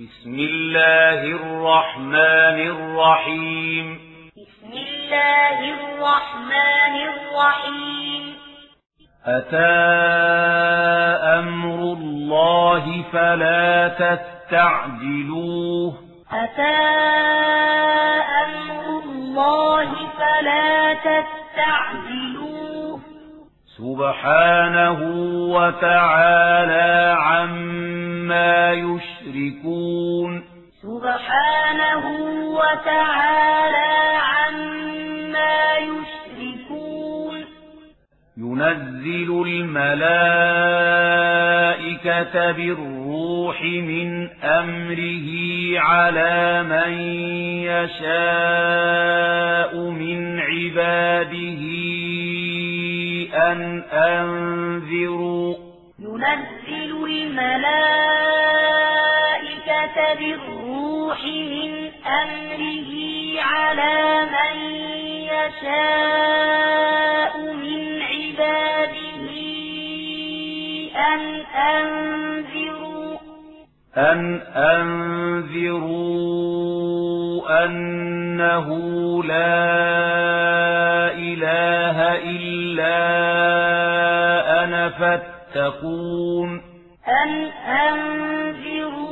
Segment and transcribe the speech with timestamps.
[0.00, 3.98] بسم الله الرحمن الرحيم.
[4.36, 8.36] بسم الله الرحمن الرحيم.
[9.26, 9.76] أتى
[11.38, 15.94] أمر الله فلا تستعجلوه.
[16.32, 16.78] أتى
[18.44, 22.59] أمر الله فلا تستعجلوه.
[23.80, 25.00] سبحانه
[25.56, 30.42] وتعالى عما يشركون
[30.82, 32.04] سبحانه
[32.60, 33.92] وتعالى
[34.32, 37.44] عما يشركون
[38.36, 40.00] ينزل الملائكة
[42.52, 45.30] بالروح من أمره
[45.78, 46.92] على من
[47.64, 49.10] يشاء
[49.90, 51.60] من عباده
[53.34, 55.54] أن أنذروا.
[55.98, 57.60] ينزل الملائكة
[60.14, 62.90] بالروح من أمره
[63.40, 64.56] على من
[65.32, 66.32] يشاء
[67.52, 69.30] من عباده
[70.96, 71.20] أن
[71.54, 72.59] أنذروا.
[73.98, 74.40] أن
[75.50, 76.00] أنذروا
[77.64, 78.68] أنه
[79.24, 79.70] لا
[81.12, 83.00] إله إلا
[84.64, 86.62] أنا فاتقون
[87.08, 87.30] أن
[87.88, 89.10] أنذروا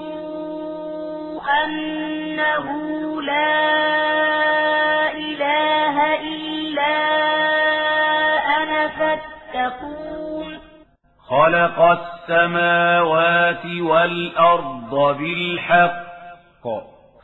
[1.64, 2.66] أنه
[3.22, 3.58] لا
[5.12, 6.96] إله إلا
[8.62, 10.58] أنا فاتقون
[11.28, 16.08] خلق السماوات والأرض بالحق.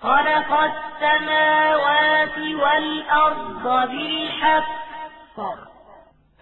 [0.03, 4.65] خلق السماوات والأرض بالحق.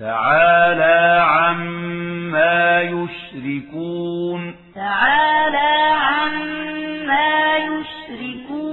[0.01, 4.55] تعالى عما يشركون.
[4.75, 8.72] تعالى عما يشركون.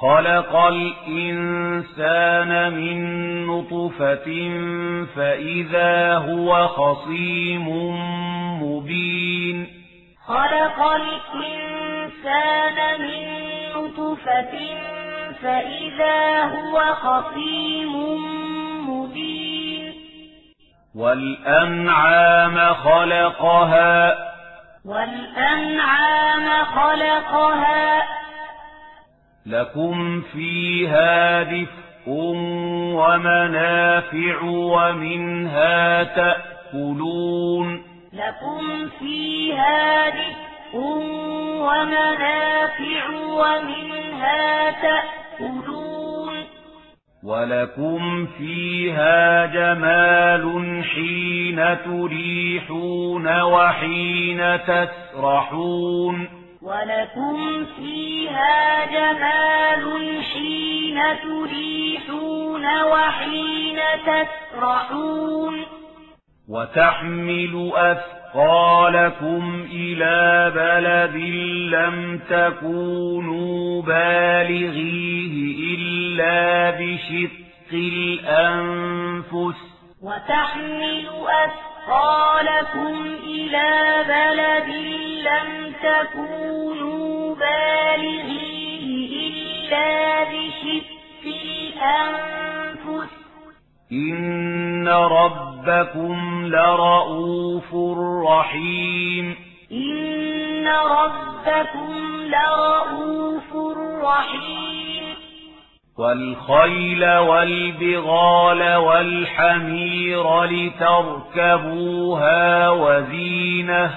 [0.00, 2.98] خلق الإنسان من
[3.46, 4.28] نطفة
[5.16, 7.68] فإذا هو خصيم
[8.62, 9.66] مبين
[10.26, 13.26] خلق الإنسان من
[13.76, 14.54] نطفة
[15.42, 17.94] فإذا هو خصيم
[18.90, 19.92] مبين
[20.94, 24.14] والأنعام خلقها
[24.84, 28.20] والأنعام خلقها
[29.46, 31.80] لكم فيها دفء
[32.94, 40.76] ومنافع ومنها تأكلون لكم فيها دفء
[41.60, 46.44] ومنافع ومنها تأكلون
[47.24, 56.39] ولكم فيها جمال حين تريحون وحين تسرحون
[56.70, 59.84] ولكم فيها جمال
[60.24, 65.64] حين تريحون وحين تسرحون
[66.48, 71.16] وتحمل أثقالكم إلى بلد
[71.74, 75.34] لم تكونوا بالغيه
[75.74, 79.58] إلا بشق الأنفس.
[80.02, 81.69] وتحمل أثقالكم
[83.24, 84.68] إلى بلد
[85.28, 90.84] لم تكونوا بالغيه إلا بشق
[91.26, 93.10] الأنفس
[93.92, 97.74] إن ربكم لرؤوف
[98.26, 99.36] رحيم
[99.72, 103.56] إن ربكم لرؤوف
[104.04, 104.99] رحيم
[106.00, 112.30] والخيل والبغال والحمير لتركبوها
[112.70, 113.90] وزينه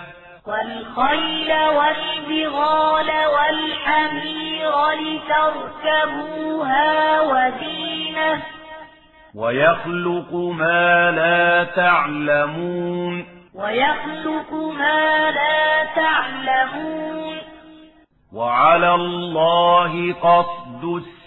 [0.48, 4.72] والخيل والبغال والحمير
[5.04, 6.92] لتركبوها
[7.22, 8.44] وزينة
[9.36, 13.26] ويخلق ما لا تعلمون
[13.56, 17.38] ويخلق ما لا تعلمون
[18.34, 21.23] وعلى الله قصد السبيل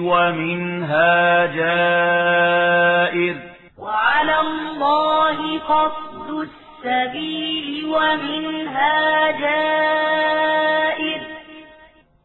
[0.00, 3.34] ومنها جائر.
[3.78, 11.20] وعلى الله قصد السبيل ومنها جائر.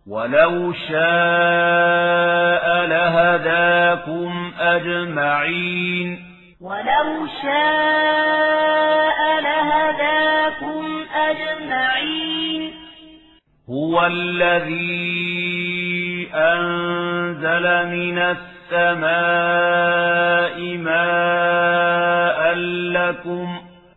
[0.07, 0.95] ولو شاء
[2.86, 6.19] لهداكم أجمعين.
[6.62, 12.74] ولو شاء لهداكم أجمعين.
[13.69, 15.30] هو الذي
[16.33, 18.17] أنزل من
[18.71, 19.49] السماء
[20.77, 22.53] ماء
[22.93, 23.47] لكم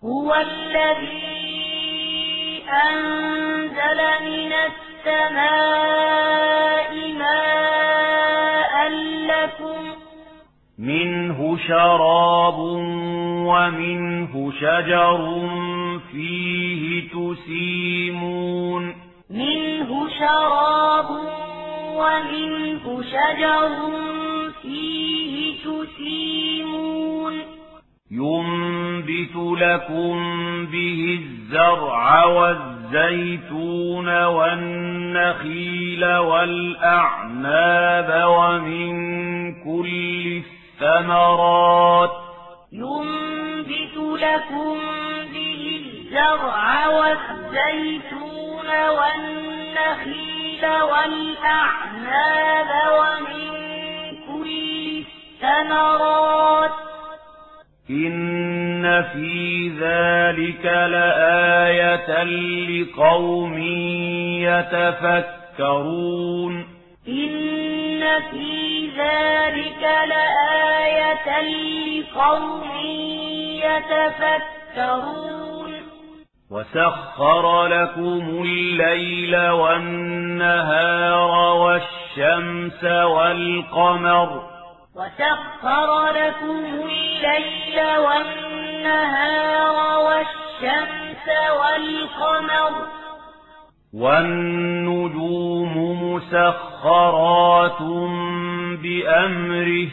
[0.04, 1.32] هو الذي
[2.90, 4.52] أنزل من
[5.06, 5.92] السماء
[7.18, 8.74] ماء
[9.28, 9.82] لكم
[10.78, 12.58] منه شراب
[13.48, 15.18] ومنه شجر
[16.12, 18.84] فيه تسيمون
[19.30, 21.08] منه شراب
[21.92, 23.68] ومنه شجر
[24.62, 25.34] فيه
[25.64, 27.34] تسيمون.
[28.10, 30.16] ينبت لكم
[30.66, 37.48] به الزرع والزيتون والنخيل والأعناب
[38.28, 38.92] ومن
[39.64, 40.42] كل
[40.82, 42.12] الثمرات.
[42.72, 44.78] ينبت لكم
[45.34, 51.81] به الزرع والزيتون والنخيل والأعناب
[52.92, 53.50] ومن
[54.28, 55.04] كل
[55.42, 56.70] الثمرات.
[57.90, 63.58] إن في ذلك لآية لقوم
[65.58, 66.54] يتفكرون.
[67.08, 68.00] إن
[68.30, 72.70] في ذلك لآية لقوم
[73.64, 75.32] يتفكرون.
[76.50, 81.91] وسخر لكم الليل والنهار والشمس
[82.84, 84.42] والقمر.
[84.96, 91.26] وسخر لكم الليل والنهار والشمس
[91.60, 92.86] والقمر.
[93.94, 95.74] والنجوم
[96.12, 97.82] مسخرات
[98.82, 99.88] بأمره.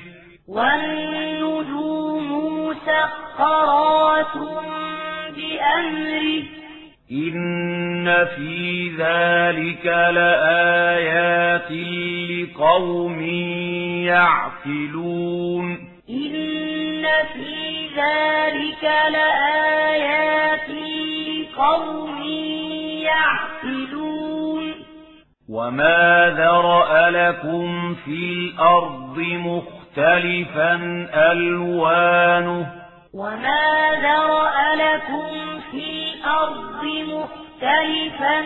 [0.48, 2.30] والنجوم
[2.68, 4.36] مسخرات
[5.36, 6.59] بأمره.
[7.12, 11.72] إن في ذلك لآيات
[12.30, 13.22] لقوم
[14.06, 15.66] يعقلون
[16.10, 22.24] إن في ذلك لآيات لقوم
[23.04, 24.74] يعقلون
[25.50, 30.76] وما ذرأ لكم في الأرض مختلفا
[31.32, 38.40] ألوانه وما ذرأ لكم في الأرض مختلفا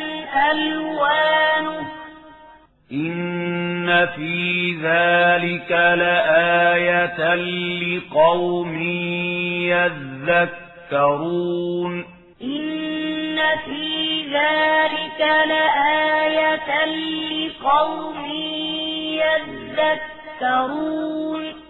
[0.51, 1.87] ألوانه
[2.91, 8.81] إن في ذلك لآية لقوم
[10.91, 12.05] يذكرون
[12.41, 18.25] إن في ذلك لآية لقوم
[20.41, 21.62] يذكرون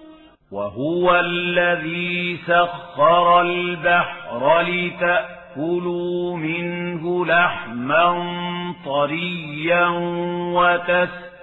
[0.54, 8.34] وهو الذي سخر البحر لتأكلوا منه لحما
[8.86, 9.88] طريا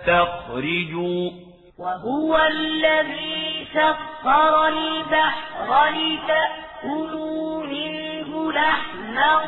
[0.06, 1.30] وتستخرجوا.
[1.78, 9.40] وهو الذي سخر البحر لتأكلوا منه لحما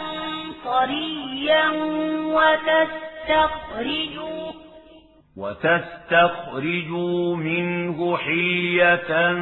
[0.64, 1.70] طريا
[3.28, 4.61] وتستخرجوا.
[5.36, 9.32] وتستخرجوا منه حلية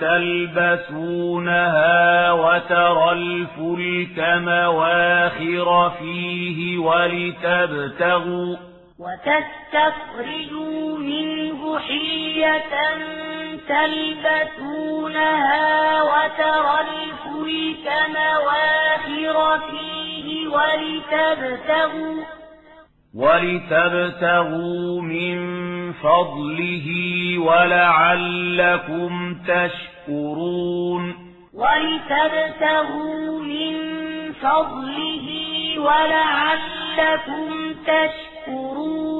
[0.00, 1.92] تلبسونها
[2.32, 8.56] وترى الفلك مواخر فيه ولتبتغوا
[8.98, 12.62] وتستخرجوا منه حلية
[13.68, 22.22] تلبسونها وترى الفلك مواخر فيه ولتبتغوا
[23.16, 25.36] ولتبتغوا من
[25.92, 26.88] فضله
[27.38, 31.14] ولعلكم تشكرون.
[31.54, 33.74] ولتبتغوا من
[34.32, 35.28] فضله
[35.78, 39.15] ولعلكم تشكرون.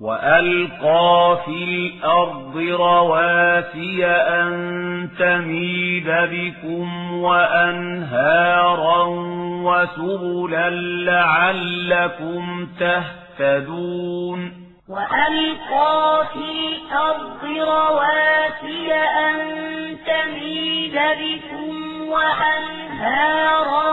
[0.00, 9.04] وألقى في الأرض رواسي أن تميد بكم وأنهارا
[9.64, 10.70] وسبلا
[11.04, 19.36] لعلكم تهتدون وألقى في الأرض رواسي أن
[20.06, 23.92] تميد بكم وأنهارا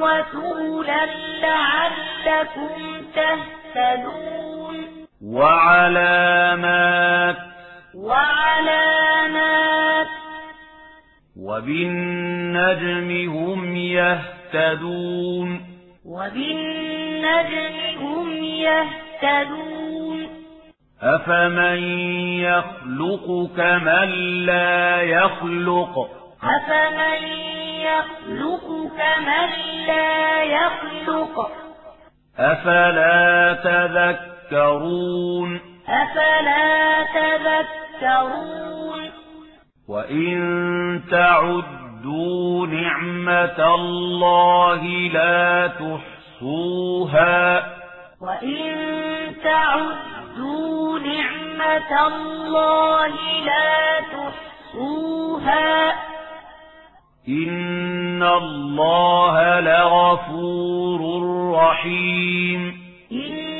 [0.00, 1.06] وسبلا
[1.42, 4.53] لعلكم تهتدون
[5.24, 6.16] وعلامات
[7.94, 9.44] وعلامات
[11.40, 15.60] وبالنجم هم يهتدون
[16.04, 20.28] وبالنجم هم يهتدون
[21.02, 21.78] أفمن
[22.38, 24.10] يخلق كمن
[24.46, 26.10] لا يخلق؟
[26.42, 27.28] أفمن
[27.80, 28.66] يخلق
[28.98, 29.50] كمن
[29.86, 31.50] لا يخلق؟
[32.38, 33.54] أفلا
[34.50, 39.10] تذكرون أفلا تذكرون؟
[39.88, 44.82] وإن تعدوا نعمة الله
[45.12, 47.66] لا تحصوها.
[48.20, 48.74] وإن
[49.44, 53.12] تعدوا نعمة الله
[53.44, 55.92] لا تحصوها.
[57.28, 61.00] إن الله لغفور
[61.54, 62.84] رحيم.
[63.12, 63.53] إن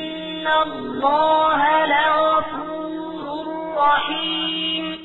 [0.47, 3.45] الله لغفور
[3.77, 4.97] رحيم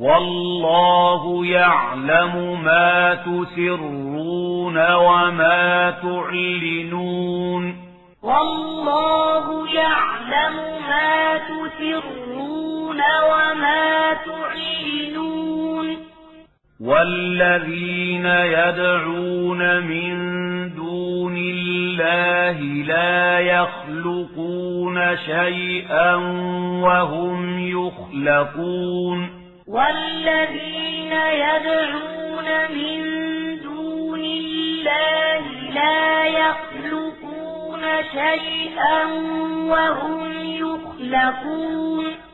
[0.00, 7.76] والله يعلم ما تسرون وما تعلنون
[8.22, 10.56] والله يعلم
[10.88, 13.00] ما تسرون
[13.30, 15.96] وما تعلنون
[16.80, 20.14] والذين يدعون من
[20.74, 26.14] دون الله لا يخلقون شيئا
[26.82, 29.28] وهم يخلقون
[29.66, 33.02] والذين يدعون من
[33.62, 35.42] دون الله
[35.74, 37.82] لا يخلقون
[38.12, 39.04] شيئا
[39.68, 42.27] وهم يخلقون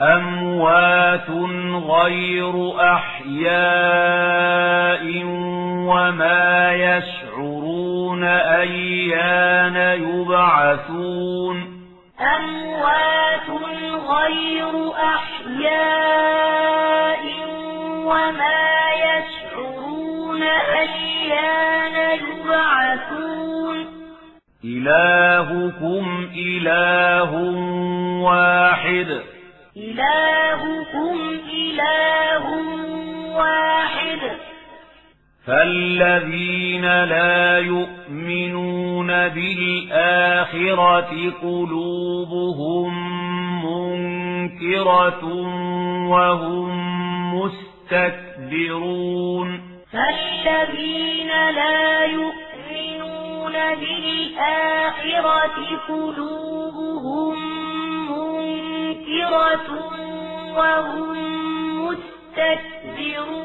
[0.00, 1.30] أموات
[1.90, 3.52] غير أحياء
[5.86, 11.82] وما يشعرون أيان يبعثون
[12.20, 13.48] أموات
[14.08, 16.42] غير أحياء
[18.04, 23.86] وما يشعرون أيان يبعثون
[24.64, 27.34] إلهكم إله
[28.22, 29.31] واحد
[29.76, 32.44] إلهكم إله
[33.36, 34.20] واحد.
[35.46, 42.90] فالذين لا يؤمنون بالآخرة قلوبهم
[43.64, 45.24] منكرة
[46.08, 46.68] وهم
[47.34, 49.48] مستكبرون.
[49.92, 57.61] فالذين لا يؤمنون بالآخرة قلوبهم
[59.02, 59.68] منكرة
[60.56, 61.16] وهم
[61.86, 63.42] مستكبرون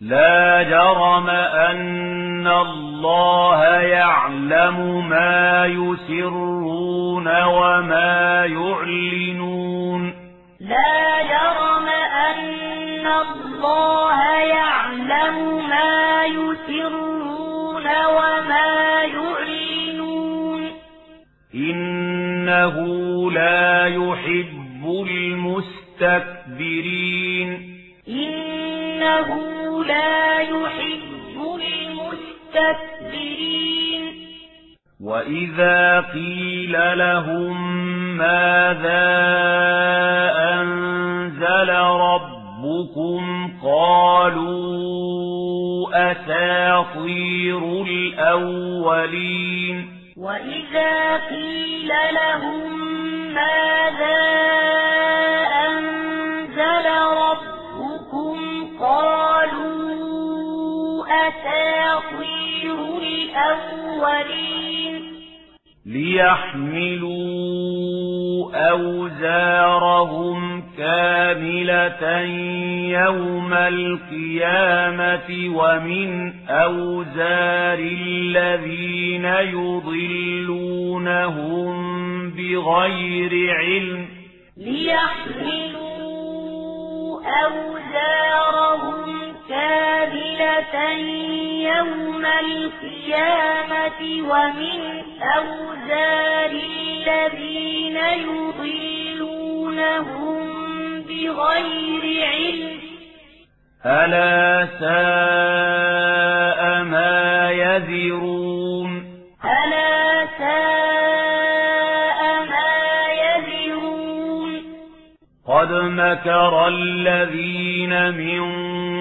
[0.00, 10.12] لا جرم أن الله يعلم ما يسرون وما يعلنون.
[10.60, 11.88] لا جرم
[12.28, 20.70] أن الله يعلم ما يسرون وما يعلنون.
[22.50, 25.06] إنه لا يحب
[26.00, 26.68] المستكبرين
[28.08, 29.28] إنه
[29.84, 31.36] لا يحب
[32.54, 33.50] المستكبرين
[35.00, 37.76] وإذا قيل لهم
[38.16, 39.10] ماذا
[40.52, 44.90] أنزل ربكم قالوا
[46.12, 48.80] أساطير الأولين
[50.20, 52.78] وإذا قيل لهم
[53.34, 54.20] ماذا
[55.66, 56.86] أنزل
[57.16, 58.38] ربكم
[58.80, 59.80] قالوا
[61.28, 64.40] أساطير الأولين
[65.90, 67.70] ليحملوا
[68.70, 70.40] أوزارهم
[70.78, 72.20] كاملة
[72.90, 81.00] يوم القيامة ومن أوزار الذين يضلونهم
[82.30, 84.06] بغير علم
[84.56, 86.19] ليحملوا
[87.26, 89.10] أوزارهم
[89.48, 90.92] كاملة
[91.76, 94.00] يوم القيامة
[94.30, 94.80] ومن
[95.22, 97.96] أوزار الذين
[99.16, 100.40] يضلونهم
[101.02, 102.80] بغير علم
[103.86, 108.90] ألا ساء ما يذرون
[109.44, 110.26] ألا
[115.96, 118.40] مكر الذين من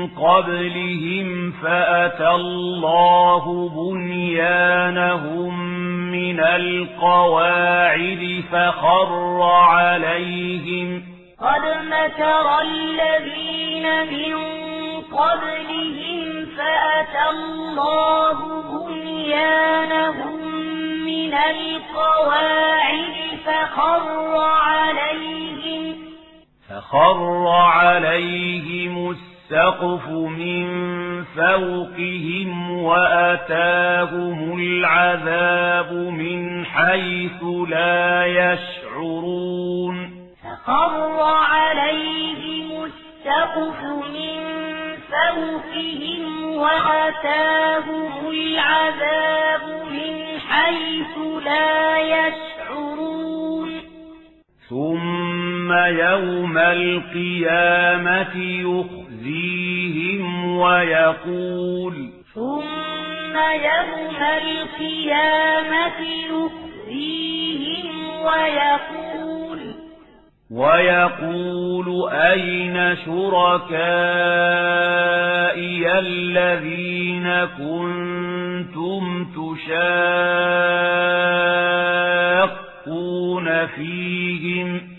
[0.07, 5.59] قبلهم فأتى الله بنيانهم
[6.11, 11.03] من القواعد فخر عليهم
[11.41, 14.35] قد مكر الذين من
[15.11, 18.37] قبلهم فأتى الله
[18.71, 20.39] بنيانهم
[21.05, 23.15] من القواعد
[23.45, 25.58] فخر عليهم
[26.69, 30.65] فخر عليهم السقف من
[31.23, 40.11] فوقهم وأتاهم العذاب من حيث لا يشعرون.
[40.43, 43.83] فخر عليهم السقف
[44.13, 44.39] من
[45.11, 53.81] فوقهم وأتاهم العذاب من حيث لا يشعرون.
[55.69, 58.35] ثم يوم القيامة
[58.65, 60.25] يخزيهم
[60.57, 65.99] ويقول ثم يوم القيامة
[66.29, 67.87] يخزيهم
[68.21, 69.59] ويقول
[70.51, 73.89] ويقول أين شركائي
[75.99, 79.87] الذين كنتم تشاقون
[83.65, 84.98] فيهم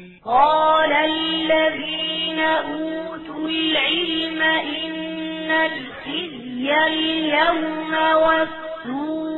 [0.25, 9.31] قال الذين أوتوا العلم إن الخزي اليوم والسوء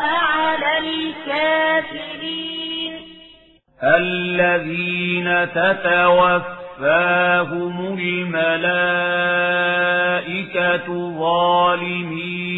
[0.00, 2.28] على الكافرين.
[3.82, 6.78] الذين تتوفاهم
[7.98, 8.68] الملائكة
[11.18, 12.48] ظالمي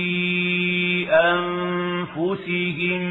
[1.11, 3.03] أنفسهم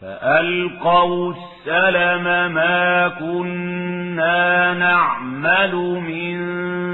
[0.00, 2.24] فألقوا السلم
[2.54, 6.38] ما كنا نعمل من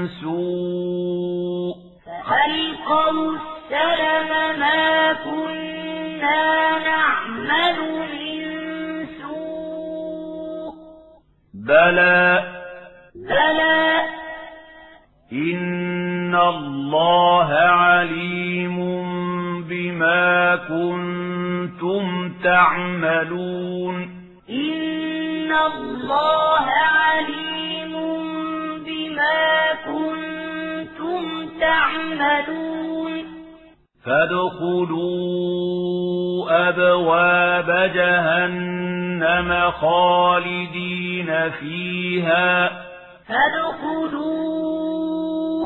[0.07, 1.75] سوء.
[2.05, 4.29] فألقوا السلم
[4.59, 7.06] ما كنا نعمل
[11.67, 12.43] بلى
[13.15, 14.01] بلى.
[15.33, 18.77] إن الله عليم
[19.69, 23.95] بما كنتم تعملون.
[24.49, 27.93] إن الله عليم
[28.85, 33.23] بما كنتم تعملون.
[34.05, 35.07] فادخلوا
[36.69, 38.86] أبواب جهنم.
[39.71, 42.69] خالدين فيها.
[43.27, 44.47] فادخلوا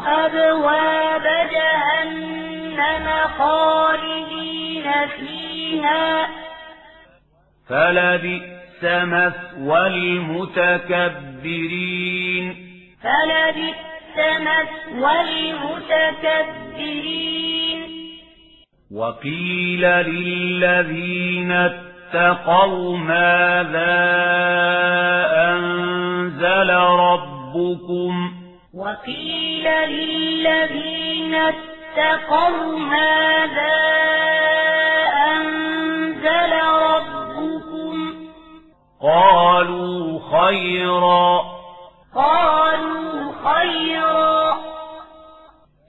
[0.01, 6.27] أبواب جهنم خالدين فيها.
[7.69, 10.95] فلبئس مثوى المتكبرين.
[13.03, 16.61] فلبئس مثوى المتكبرين.
[18.91, 21.90] وقيل للذين اتقوا
[22.97, 24.02] ماذا
[25.50, 28.32] أنزل ربكم.
[28.74, 33.78] وقيل للذين اتقوا ماذا
[35.32, 36.54] أنزل
[36.91, 38.13] ربكم.
[39.02, 41.41] قالوا خيرا.
[42.15, 44.58] قالوا خيرا.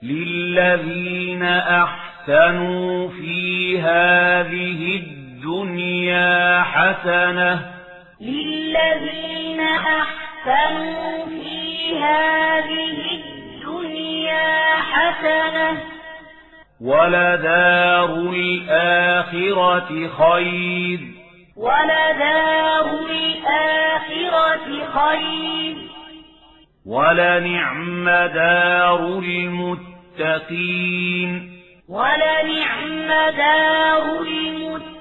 [0.03, 5.22] للذين أحسنوا في هذه الدنيا
[6.61, 7.73] حسنة.
[8.21, 15.77] للذين أحسنوا في هذه الدنيا حسنة.
[16.81, 20.99] ولدار الآخرة خير.
[21.57, 25.75] ولدار الآخرة خير.
[26.85, 30.43] ولنعم دار المتقين.
[31.89, 34.92] ولنعم دار المتقين.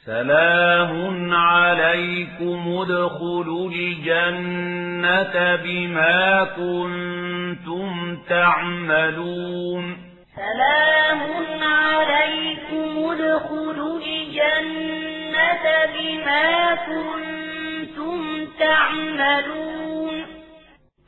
[0.07, 9.97] سلام عليكم ادخلوا الجنة بما كنتم تعملون.
[10.37, 11.21] سلام
[11.63, 15.65] عليكم ادخلوا الجنة
[15.95, 18.19] بما كنتم
[18.61, 20.17] تعملون.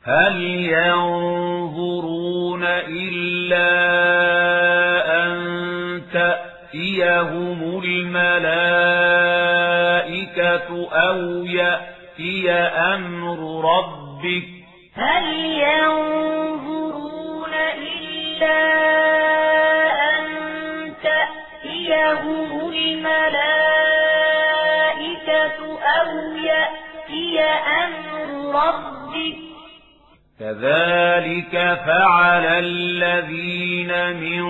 [0.03, 0.35] هل
[0.73, 4.56] ينظرون إلا
[6.77, 8.69] تأتيهم الملائكة
[10.91, 14.47] أو يأتي أمر ربك
[14.93, 16.73] هل ينظرون
[17.77, 18.61] إلا
[20.09, 20.23] أن
[21.03, 23.17] تأتيهم الملائكة
[25.81, 27.39] أو يأتي
[27.83, 29.37] أمر ربك
[30.39, 31.53] كذلك
[31.85, 34.45] فعل الذين من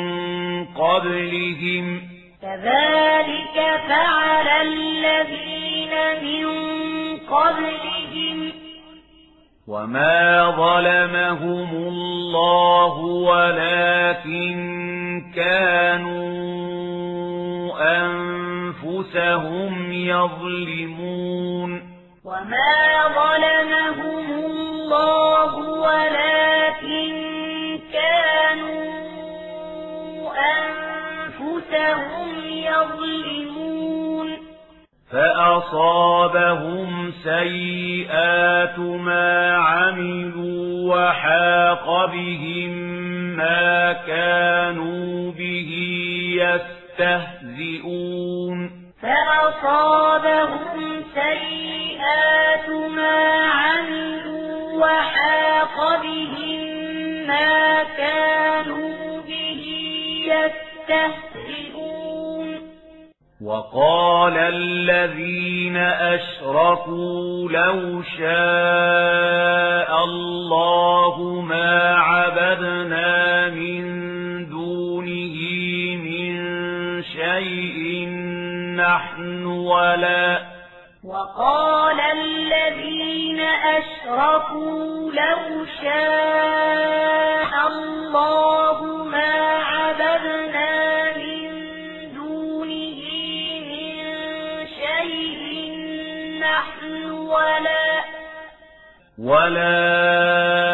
[0.66, 2.16] قبلهم
[2.47, 3.57] كذلك
[3.88, 6.47] فعل الذين من
[7.17, 8.51] قبلهم.
[9.67, 14.55] وما ظلمهم الله ولكن
[15.36, 16.38] كانوا
[18.05, 21.71] أنفسهم يظلمون.
[22.25, 27.12] وما ظلمهم الله ولكن
[27.93, 28.86] كانوا
[30.38, 30.96] أنفسهم
[32.67, 34.38] يظلمون.
[35.12, 42.71] فأصابهم سيئات ما عملوا وحاق بهم
[43.38, 45.71] ما كانوا به
[47.00, 48.71] يستهزئون.
[49.02, 56.62] فأصابهم سيئات ما عملوا وحاق بهم
[57.28, 59.63] ما كانوا به
[60.26, 60.66] يستهزئون.
[63.41, 73.84] وقال الذين أشركوا لو شاء الله ما عبدنا من
[74.50, 75.38] دونه
[76.04, 76.34] من
[77.04, 78.08] شيء
[78.76, 80.41] نحن ولا
[81.04, 83.39] وقال الذين
[83.80, 89.66] أشركوا لو شاء الله ما
[99.28, 100.66] ولا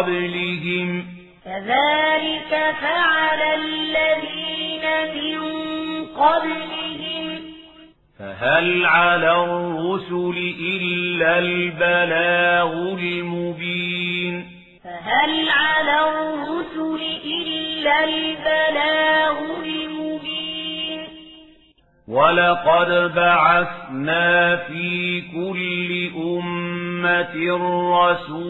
[0.00, 1.04] قبلهم.
[1.44, 4.84] كذلك فعل الذين
[5.14, 5.40] من
[6.06, 7.40] قبلهم.
[8.18, 14.46] فهل على الرسل إلا البلاغ المبين.
[14.84, 21.06] فهل على الرسل إلا البلاغ المبين.
[22.08, 27.34] ولقد بعثنا في كل أمة
[28.06, 28.49] رسولا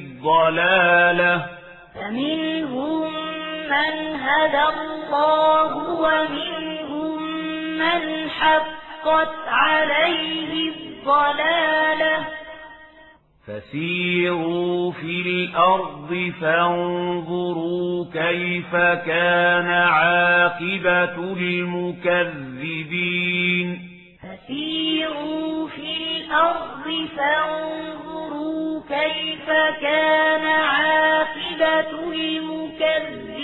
[0.21, 1.45] الضلالة.
[1.95, 3.13] فمنهم
[3.69, 7.21] من هدى الله ومنهم
[7.77, 12.27] من حقت عليه الضلالة.
[13.47, 22.67] فسيروا في الأرض فانظروا كيف كان عاقبة المكذبين.
[24.21, 26.85] فسيروا في الأرض
[27.17, 28.10] فانظروا
[28.89, 29.47] كيف
[29.81, 33.41] كان عاقبة المكذبين؟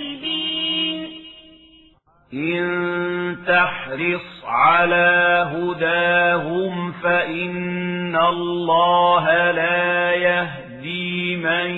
[2.33, 11.69] إن تحرص على هداهم فإن الله لا يهدي من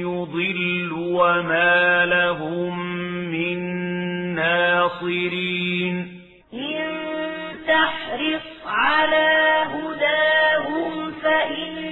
[0.00, 2.78] يضل وما لهم
[3.30, 3.58] من
[4.34, 6.22] ناصرين.
[7.72, 11.91] تحرص على هداهم فإن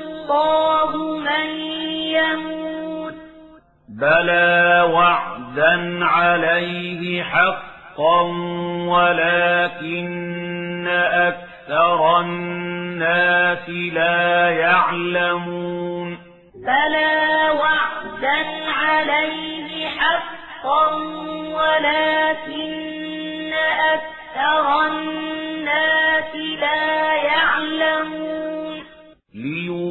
[0.31, 1.49] الله من
[1.89, 3.13] يموت.
[3.89, 8.21] بلى وعدا عليه حقا
[8.87, 16.17] ولكن أكثر الناس لا يعلمون.
[16.55, 20.95] بلى وعدا عليه حقا
[21.53, 23.53] ولكن
[23.93, 28.40] أكثر الناس لا يعلمون.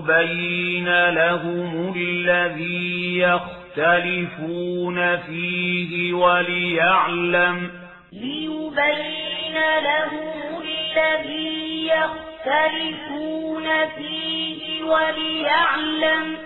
[0.08, 7.70] ليبين لهم الذي يختلفون فيه وليعلم
[8.12, 16.36] ليبين لهم الذي يختلفون فيه وليعلم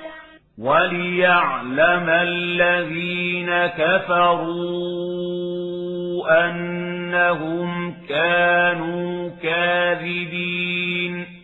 [0.59, 4.95] وليعلم الذين كفروا
[6.49, 11.44] أنهم كانوا كاذبين.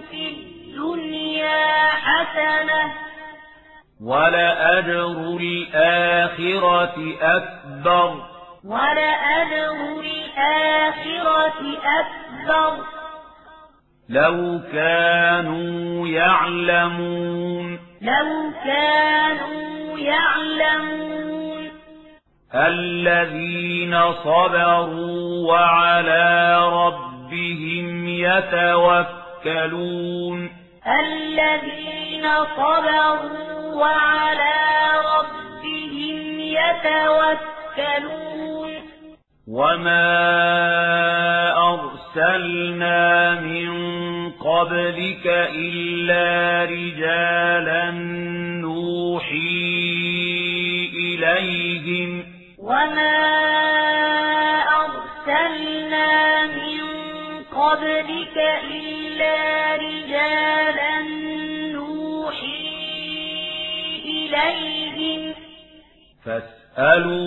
[0.00, 2.92] في الدنيا حسنة.
[4.04, 8.10] ولأجر الآخرة أكبر.
[8.64, 13.03] ولأجر الآخرة أكبر.
[14.08, 21.70] لو كانوا يعلمون لو كانوا يعلمون
[22.54, 29.60] الذين صبروا وعلى ربهم يتوكلون
[30.86, 34.54] الذين صبروا وعلى
[35.16, 37.54] ربهم يتوكلون
[39.48, 40.24] وما
[42.16, 43.70] أرسلنا من
[44.30, 47.90] قبلك إلا رجالا
[48.60, 49.34] نوحي
[50.94, 52.24] إليهم.
[52.58, 53.18] وما
[54.84, 56.80] أرسلنا من
[57.52, 58.36] قبلك
[58.70, 60.94] إلا رجالا
[61.72, 62.68] نوحي
[64.04, 65.34] إليهم.
[66.24, 67.24] فاسألوا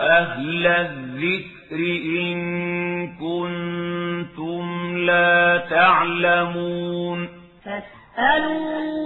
[0.00, 7.28] أهل الذكر إن كنتم لا تعلمون
[7.64, 9.00] فاسألوا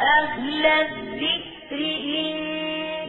[0.00, 1.80] أهل الذكر
[2.18, 2.36] إن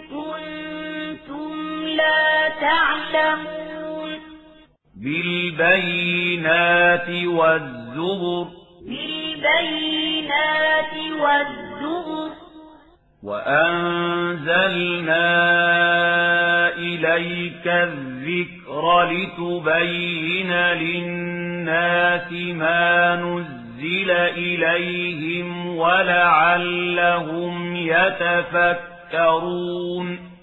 [0.02, 4.12] كنتم لا تعلمون
[5.78, 8.47] بالبينات والزبر
[9.47, 10.47] بالبينات
[11.21, 12.32] والزبر
[13.23, 14.77] وأنزلنا
[16.77, 27.75] إليك الذكر لتبين للناس ما نزل إليهم ولعلهم
[28.56, 29.58] يتفكرون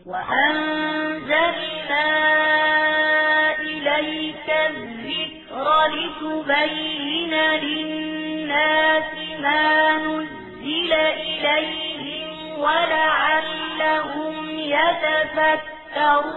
[0.07, 1.55] وأنزلنا
[3.61, 12.24] إليك الذكر لتبين للناس ما نزل إليهم
[12.65, 16.35] ولعلهم يتفكرون.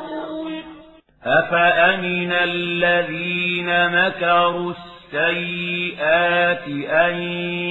[1.25, 4.73] أفأمن الذين مكروا
[5.13, 7.15] السيئات أن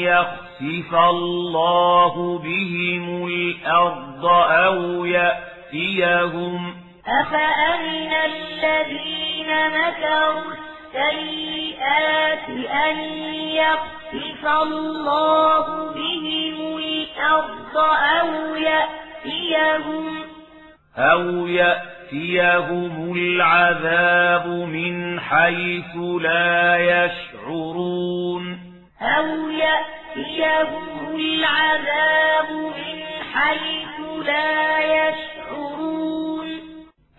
[0.02, 6.74] يخسف الله بهم الأرض أو يأتيهم؟
[7.06, 10.54] أفأمن الذين مكروا
[10.96, 12.98] السيئات أن
[13.48, 17.76] يخسف الله بهم الأرض
[18.20, 20.16] أو يأتيهم
[20.98, 28.58] أو يأتيهم العذاب من حيث لا يشعرون.
[29.18, 33.04] أو يأتيهم العذاب من
[33.34, 36.25] حيث لا يشعرون.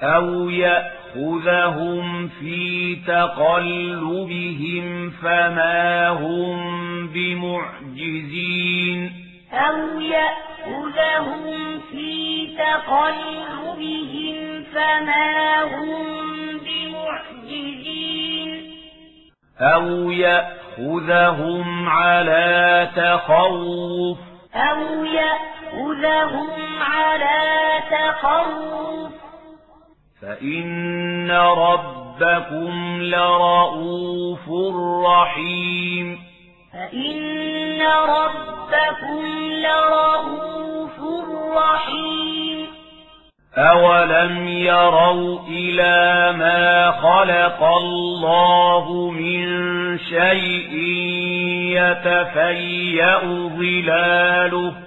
[0.04, 9.12] أو يأخذهم في تقلبهم فما هم بمعجزين
[9.54, 16.06] أو يأخذهم في تقلبهم فما هم
[16.58, 18.18] بمعجزين
[19.62, 24.18] أو يأخذهم على تخوف
[24.56, 27.38] أو يأخذهم على
[27.92, 29.07] تخوف
[30.22, 34.50] فإن ربكم لرؤوف
[35.06, 36.20] رحيم
[36.74, 41.00] فإن ربكم لرؤوف
[41.58, 42.68] رحيم
[43.58, 49.48] أولم يروا إلى ما خلق الله من
[49.98, 50.74] شيء
[51.78, 53.20] يتفيأ
[53.58, 54.87] ظلاله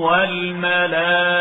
[0.00, 1.40] والملائكة.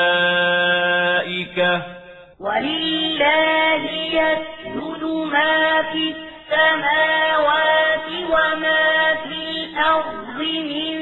[2.39, 10.97] ولله يسجد ما في السماوات وما في الأرض من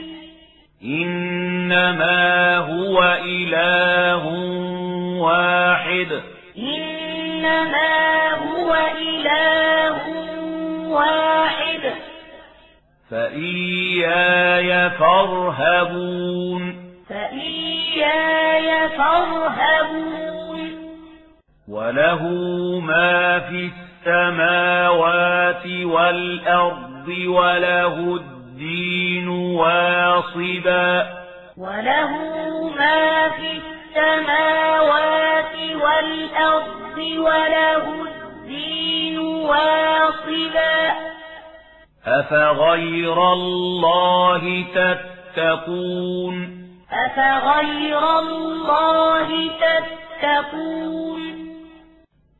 [1.66, 4.26] إنما هو إله
[5.18, 6.22] واحد.
[6.58, 9.98] إنما هو إله
[10.88, 11.92] واحد.
[13.10, 16.76] فإياي فارهبون.
[17.08, 20.72] فإياي فارهبون.
[21.68, 22.22] وله
[22.80, 23.70] ما في
[24.06, 31.25] السماوات والأرض وله الدين واصبا.
[31.58, 32.10] وله
[32.78, 40.92] ما في السماوات والأرض وله الدين واصبا.
[42.06, 46.34] أفغير الله تتقون؟
[46.92, 51.22] أفغير الله تتقون.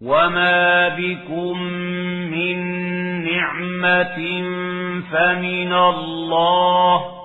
[0.03, 1.63] وما بكم
[2.33, 2.59] من
[3.25, 4.19] نعمة
[5.13, 7.16] فمن الله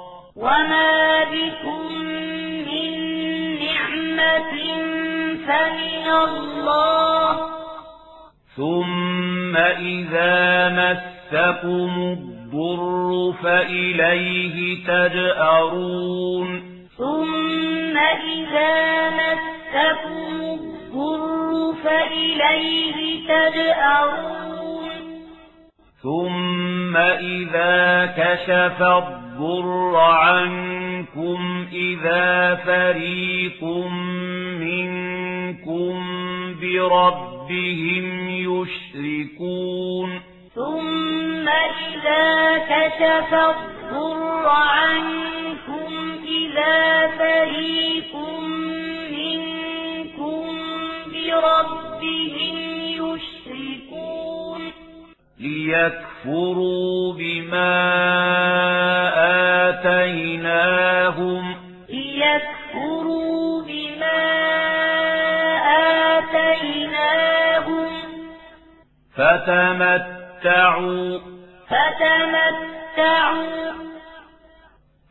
[0.42, 2.02] وما بكم
[2.68, 2.92] من
[3.60, 4.54] نعمة
[5.48, 7.40] فمن الله
[8.58, 16.48] ثم إذا مسكم الضر فإليه تجأرون
[16.98, 24.61] ثم إذا مسكم الضر فإليه تجأرون
[26.04, 33.64] ثم إذا كشف الضر عنكم إذا فريق
[34.60, 36.06] منكم
[36.62, 40.22] بربهم يشركون
[40.56, 45.92] ثم إذا كشف الضر عنكم
[46.28, 48.16] إذا فريق
[49.12, 50.46] منكم
[51.14, 53.91] بربهم يشركون
[55.42, 57.74] ليكفروا بما
[59.70, 61.56] آتيناهم
[61.90, 64.22] ليكفروا بما
[66.18, 67.92] آتيناهم
[69.16, 71.20] فتمتعوا
[71.70, 73.72] فتمتعوا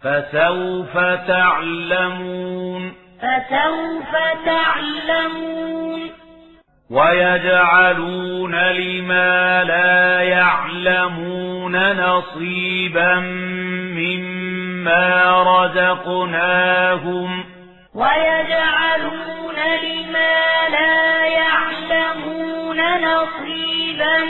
[0.03, 0.95] فسوف
[1.28, 4.12] تعلمون فسوف
[4.47, 6.01] تعلمون
[6.91, 13.14] ويجعلون لما لا يعلمون نصيبا
[13.95, 17.45] مما رزقناهم.
[17.95, 24.24] ويجعلون لما لا يعلمون نصيبا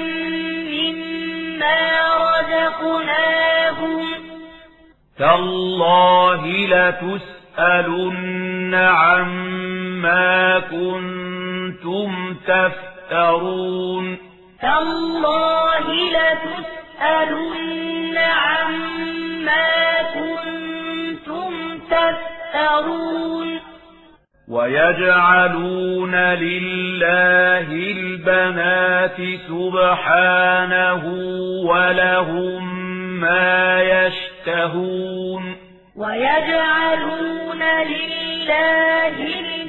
[0.71, 1.81] مما
[2.17, 4.05] رزقناهم.
[5.19, 10.59] تالله لتسألن عما
[11.85, 14.19] كنتم تفترون.
[14.63, 23.61] تالله لتسألن عما كنتم تفترون.
[24.49, 29.17] ويجعلون لله البنات
[29.49, 31.05] سبحانه
[31.65, 32.81] ولهم
[33.21, 35.57] ما يشتهون.
[35.97, 39.60] ويجعلون لله البنات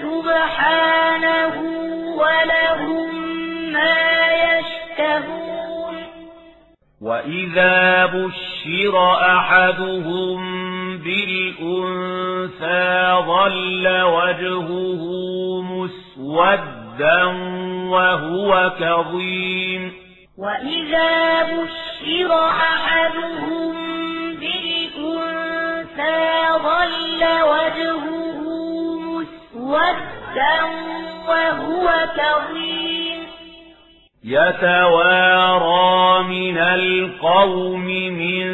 [0.00, 1.56] سبحانه
[2.16, 3.10] ولهم
[3.72, 3.98] ما
[4.44, 5.96] يشتهون.
[7.00, 8.94] وإذا بشر
[9.36, 10.38] أحدهم
[10.98, 12.92] بالأنثى
[13.26, 15.02] ظل وجهه
[15.62, 17.24] مسودا
[17.90, 18.50] وهو
[18.80, 19.92] كظيم.
[20.38, 23.74] وإذا بشر أحدهم
[24.34, 26.24] بالأنثى
[26.62, 28.43] ظل وجهه
[29.64, 30.64] مسودا
[31.28, 33.24] وهو كظيم
[34.24, 38.46] يتوارى من القوم من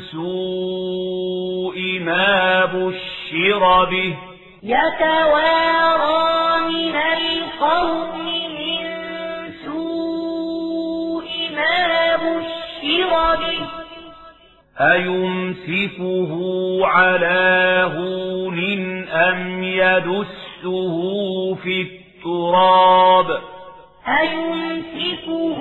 [0.00, 4.16] سوء ما بشر به
[4.62, 6.20] يتوارى
[6.68, 8.26] من القوم
[8.58, 8.84] من
[9.64, 13.81] سوء ما بشر به
[14.80, 16.30] أيمسكه
[16.86, 18.58] على هون
[19.08, 20.94] أم يدسه
[21.54, 23.38] في التراب
[24.08, 25.58] أيمسكه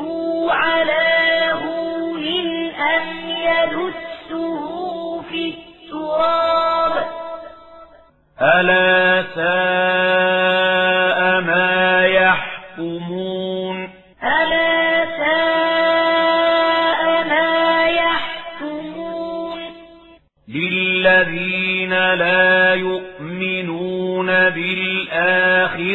[0.51, 2.23] على هون
[2.71, 7.05] أم يدسه في التراب
[8.41, 10.70] ألا ساء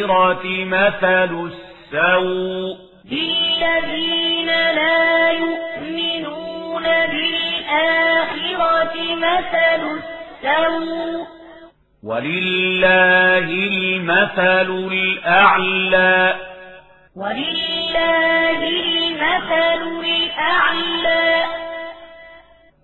[0.07, 1.51] بالآخرة مثل
[1.93, 2.77] السوء.
[3.11, 11.27] للذين لا يؤمنون بالآخرة مثل السوء.
[12.03, 16.35] ولله المثل الأعلى.
[17.15, 21.43] ولله المثل الأعلى.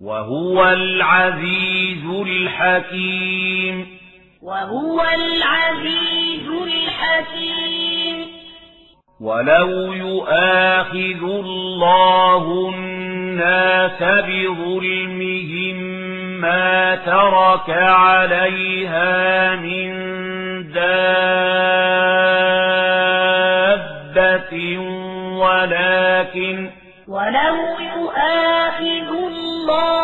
[0.00, 4.03] وهو العزيز الحكيم.
[4.44, 8.26] وهو العزيز الحكيم.
[9.20, 15.76] ولو يؤاخذ الله الناس بظلمهم
[16.40, 19.94] ما ترك عليها من
[20.72, 21.54] دابة
[25.38, 26.70] ولكن
[27.08, 30.03] ولو يؤاخذ الله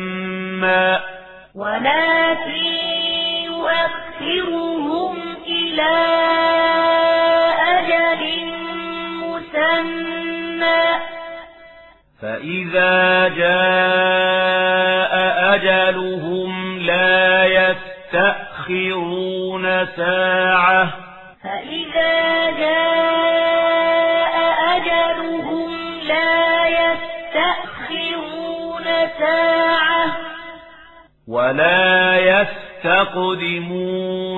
[12.71, 15.13] فإذا جاء
[15.55, 17.45] أجلهم لا
[18.13, 20.93] يستأخرون ساعة
[21.43, 24.35] فإذا جاء
[24.77, 25.69] أجلهم
[26.07, 28.85] لا يستأخرون
[29.19, 30.05] ساعة
[31.27, 34.30] ولا يستقدمون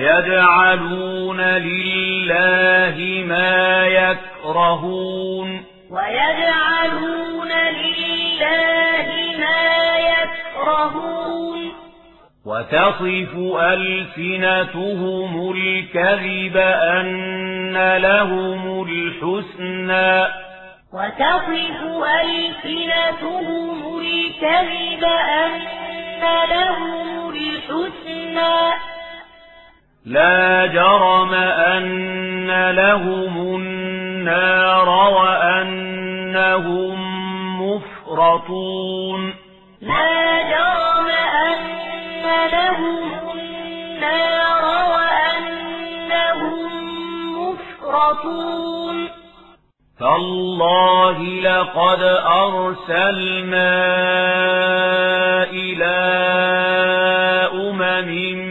[0.00, 5.64] ويجعلون لله ما يكرهون.
[5.90, 9.06] ويجعلون لله
[9.38, 11.72] ما يكرهون.
[12.46, 20.40] وتصف ألسنتهم الكذب أن لهم الحسنى.
[20.92, 21.80] وتصف
[22.24, 25.60] ألسنتهم الكذب أن
[26.50, 28.89] لهم الحسنى.
[30.06, 36.30] لا جرم أن لهم النار وأنهم
[37.62, 39.34] مفرطون.
[39.80, 41.08] لا جرم
[41.46, 41.60] أن
[42.52, 46.70] لهم النار وأنهم
[47.38, 49.08] مفرطون.
[50.00, 53.72] فالله لقد أرسلنا
[55.50, 55.96] إلى
[57.52, 58.49] أمم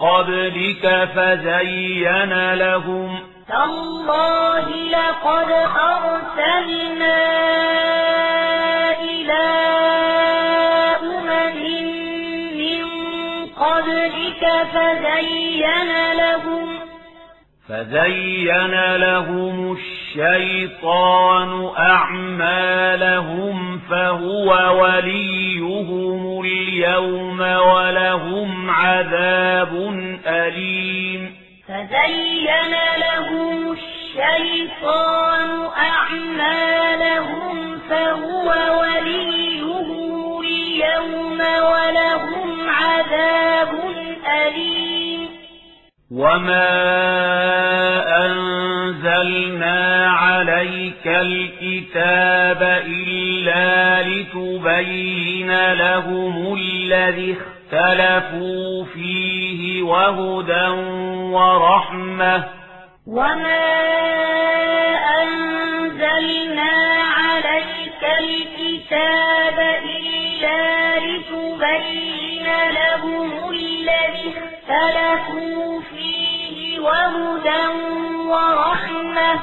[0.00, 3.18] قبلك فزين لهم.
[3.48, 7.18] تالله لقد أرسلنا
[9.00, 9.46] إلى
[11.02, 11.60] أمم
[12.56, 12.86] من
[13.46, 14.42] قبلك
[14.72, 16.89] فزين لهم.
[17.70, 23.56] فزين لهم الشيطان أعمالهم
[23.90, 24.48] فهو
[24.82, 29.72] وليهم اليوم ولهم عذاب
[30.26, 31.34] أليم
[31.68, 35.50] فزين لهم الشيطان
[35.92, 37.56] أعمالهم
[37.90, 38.48] فهو
[38.80, 39.86] وليهم
[40.40, 43.72] اليوم ولهم عذاب
[44.46, 44.79] أليم
[46.20, 46.70] وما
[48.26, 60.68] أنزلنا عليك الكتاب إلا لتبين لهم الذي اختلفوا فيه وهدى
[61.32, 62.44] ورحمة
[63.06, 63.70] وما
[65.22, 66.72] أنزلنا
[67.16, 75.99] عليك الكتاب إلا لتبين لهم الذي اختلفوا فيه
[76.80, 77.66] وهدى
[78.26, 79.40] ورحمة.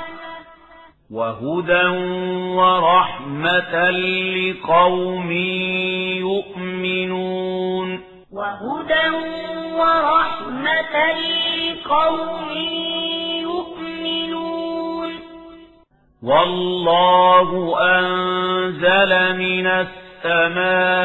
[1.11, 1.87] وهدى
[2.57, 5.31] ورحمة لقوم
[6.21, 7.87] يؤمنون.
[8.31, 9.07] وهدى
[9.73, 10.95] ورحمة
[11.67, 12.51] لقوم
[13.41, 15.11] يؤمنون.
[16.23, 17.49] والله
[17.99, 20.97] أنزل من السماء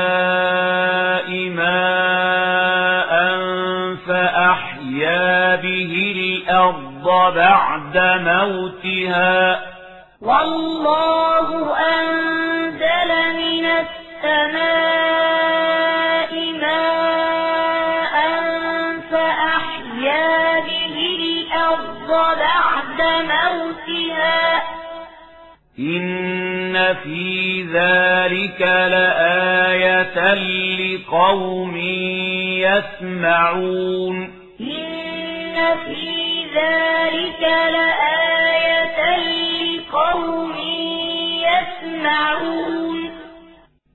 [1.50, 3.12] ماء
[4.06, 5.91] فأحيا به
[6.52, 9.60] الأرض بعد موتها.
[10.20, 14.72] والله أنزل من السماء
[16.60, 18.14] ماء
[19.10, 23.00] فأحيا به الأرض بعد
[23.32, 24.62] موتها.
[25.78, 31.76] إن في ذلك لآية لقوم
[32.66, 34.16] يسمعون.
[34.60, 37.40] إن في ذلك
[37.74, 39.00] لآية
[39.62, 40.54] لقوم
[41.48, 43.10] يسمعون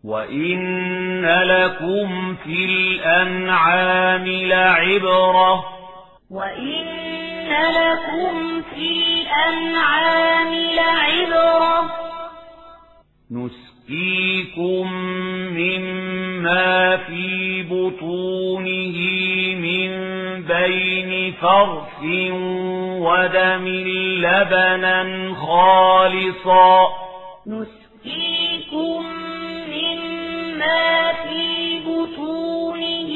[0.03, 5.65] وإن لكم في الأنعام لعبرة
[6.31, 6.87] وإن
[7.49, 11.91] لكم في الأنعام لعبرة
[13.89, 14.91] نسقيكم
[15.51, 18.97] مما في بطونه
[19.55, 19.91] من
[20.43, 22.03] بين فرث
[23.01, 23.67] ودم
[24.23, 26.87] لبنا خالصا
[27.47, 29.05] نسقيكم
[29.71, 33.11] مما في بطونه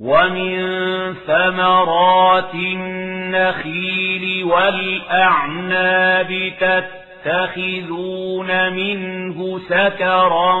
[0.00, 0.54] ومن
[1.14, 6.30] ثمرات النخيل والأعناب
[7.24, 10.60] تتخذون منه سكرا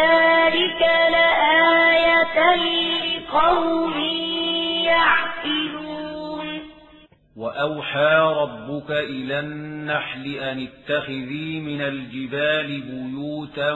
[0.00, 0.80] ذلك
[1.12, 3.98] لآية لقوم
[4.84, 6.62] يعقلون
[7.36, 13.72] وأوحى ربك إلى النحل أن اتخذي من الجبال بيوتا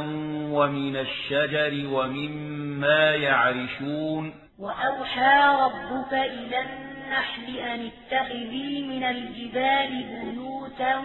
[0.50, 10.96] ومن الشجر ومما يعرشون وأوحى ربك إلى النحل أن اتخذي من الجبال بيوتا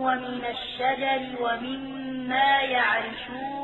[0.00, 3.63] ومن الشجر ومما يعرشون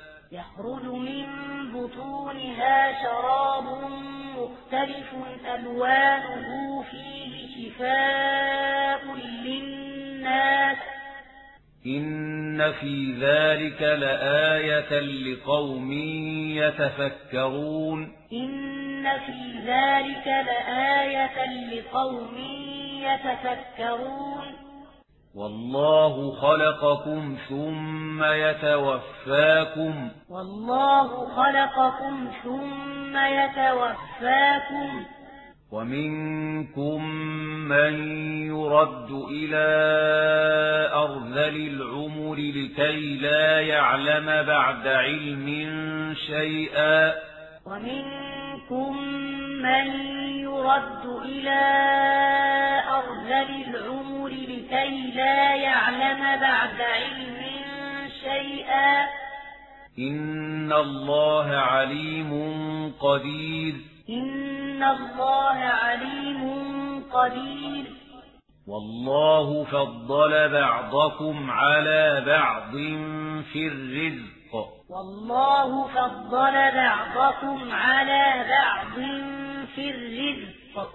[0.31, 1.25] يخرج من
[1.73, 3.63] بطونها شراب
[4.37, 5.13] مختلف
[5.55, 9.15] ألوانه فيه شفاء
[9.45, 10.77] للناس.
[11.85, 15.91] إن في ذلك لآية لقوم
[16.57, 18.15] يتفكرون.
[18.33, 22.37] إن في ذلك لآية لقوم
[23.01, 24.70] يتفكرون.
[25.35, 30.09] والله خلقكم ثم يتوفاكم.
[30.29, 35.05] والله خلقكم ثم يتوفاكم.
[35.71, 37.05] ومنكم
[37.69, 37.93] من
[38.47, 39.67] يرد إلى
[40.93, 45.47] أرذل العمر لكي لا يعلم بعد علم
[46.27, 47.13] شيئا.
[47.65, 49.99] ومنكم من
[50.39, 51.61] يرد إلى
[52.89, 57.45] أرذل العمر لكي لا يعلم بعد علم
[58.23, 59.05] شيئا.
[59.99, 62.31] إن الله عليم
[62.99, 63.75] قدير.
[64.09, 66.63] إن الله عليم
[67.13, 67.85] قدير.
[68.67, 72.71] والله فضل بعضكم على بعض
[73.53, 74.40] في الرزق.
[74.89, 78.95] والله فضل بعضكم على بعض
[79.75, 80.89] في الرزق.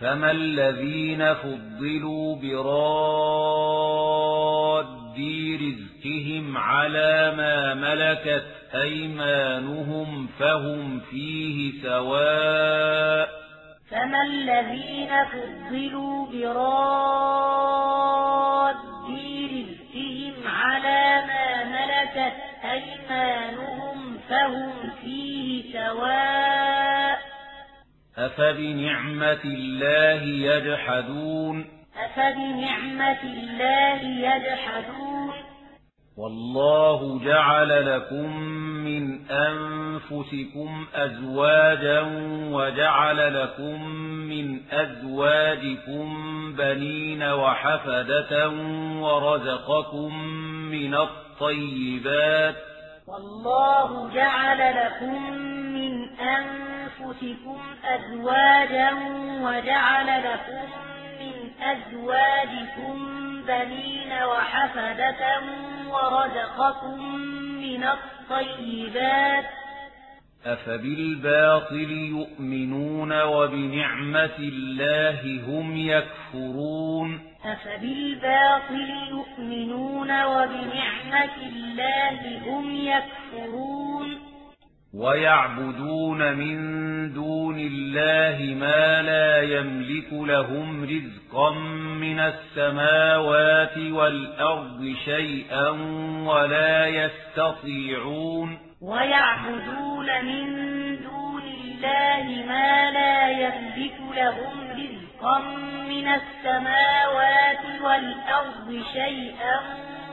[0.00, 3.62] فما الذين فضلوا براد
[5.62, 13.28] رزقهم على ما ملكت أيمانهم فهم فيه سواء.
[13.90, 16.92] فما الذين فضلوا براد
[19.92, 27.18] رزقهم على ما ملكت أيمانهم فهم فيه سواء
[28.18, 35.51] أفبنعمة الله يجحدون؟ أفبنعمة الله يجحدون؟
[36.16, 38.36] والله جعل لكم
[38.84, 42.00] من أنفسكم أزواجا
[42.52, 43.88] وجعل لكم
[44.28, 46.06] من أزواجكم
[46.58, 48.48] بنين وحفدة
[49.00, 50.18] ورزقكم
[50.70, 52.56] من الطيبات
[53.06, 55.32] والله جعل لكم
[55.72, 58.90] من أنفسكم أزواجا
[59.42, 60.91] وجعل لكم
[61.22, 62.96] من أزواجكم
[63.46, 65.40] بنين وحفدة
[65.88, 67.14] ورزقكم
[67.62, 69.44] من الطيبات.
[70.46, 77.20] أفبالباطل يؤمنون وبنعمة الله هم يكفرون.
[77.44, 84.31] أفبالباطل يؤمنون وبنعمة الله هم يكفرون.
[84.94, 86.58] ويعبدون من
[87.12, 91.50] دون الله ما لا يملك لهم رزقا
[92.00, 95.68] من السماوات والأرض شيئا
[96.26, 100.46] ولا يستطيعون ويعبدون من
[100.96, 105.38] دون الله ما لا يملك لهم رزقا
[105.88, 109.60] من السماوات والأرض شيئا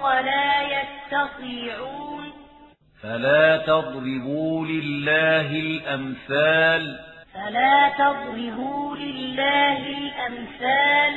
[0.04, 2.19] ولا يستطيعون
[3.04, 7.00] فلا تضربوا لله الأمثال.
[7.34, 11.14] فلا تضربوا لله الأمثال.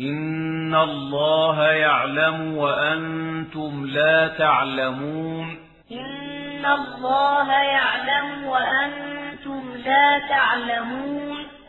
[0.00, 5.58] إن الله يعلم وأنتم لا تعلمون.
[5.92, 11.59] إن الله يعلم وأنتم لا تعلمون.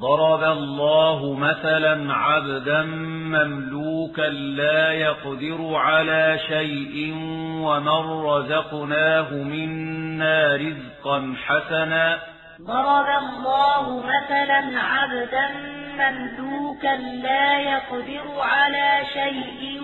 [0.00, 7.14] ضرب الله مثلا عبدا مملوكا لا يقدر على شيء
[7.64, 12.18] ومن رزقناه منا رزقا حسنا.
[12.62, 15.48] ضرب الله مثلا عبدا
[15.98, 19.80] مملوكا لا يقدر على شيء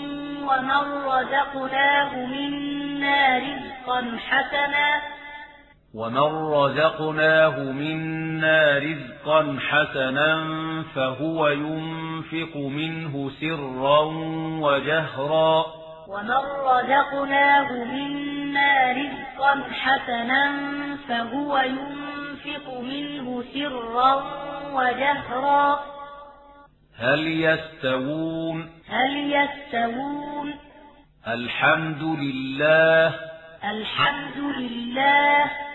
[0.49, 5.18] ومن رزقناه منا رزقا حسنا.
[5.95, 10.45] ومن رزقناه منا رزقا حسنا
[10.95, 14.01] فهو ينفق منه سرا
[14.61, 15.67] وجهرا.
[16.09, 20.53] ومن رزقناه منا رزقا حسنا
[21.09, 24.15] فهو ينفق منه سرا
[24.73, 25.81] وجهرا.
[26.97, 30.55] هل يستوون؟ هل يستوون؟
[31.29, 33.15] الحمد لله.
[33.65, 35.68] الحمد لله.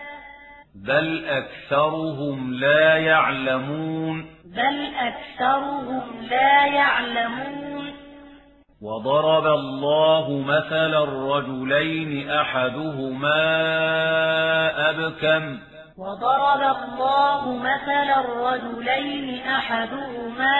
[0.75, 4.25] بل أكثرهم لا يعلمون.
[4.45, 7.93] بل أكثرهم لا يعلمون.
[8.81, 13.39] وضرب الله مثلا الرجلين أحدهما
[14.89, 15.57] أبكم.
[15.97, 20.55] وضرب الله مثلا الرجلين أحدهما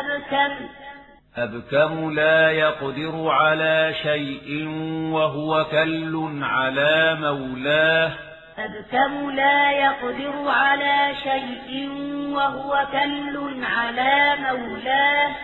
[0.00, 0.66] أبكم.
[1.36, 4.68] أبكم لا يقدر على شيء
[5.12, 8.35] وهو كل على مولاه.
[8.58, 11.90] أبكم لا يقدر على شيء
[12.32, 15.36] وهو كل على مولاه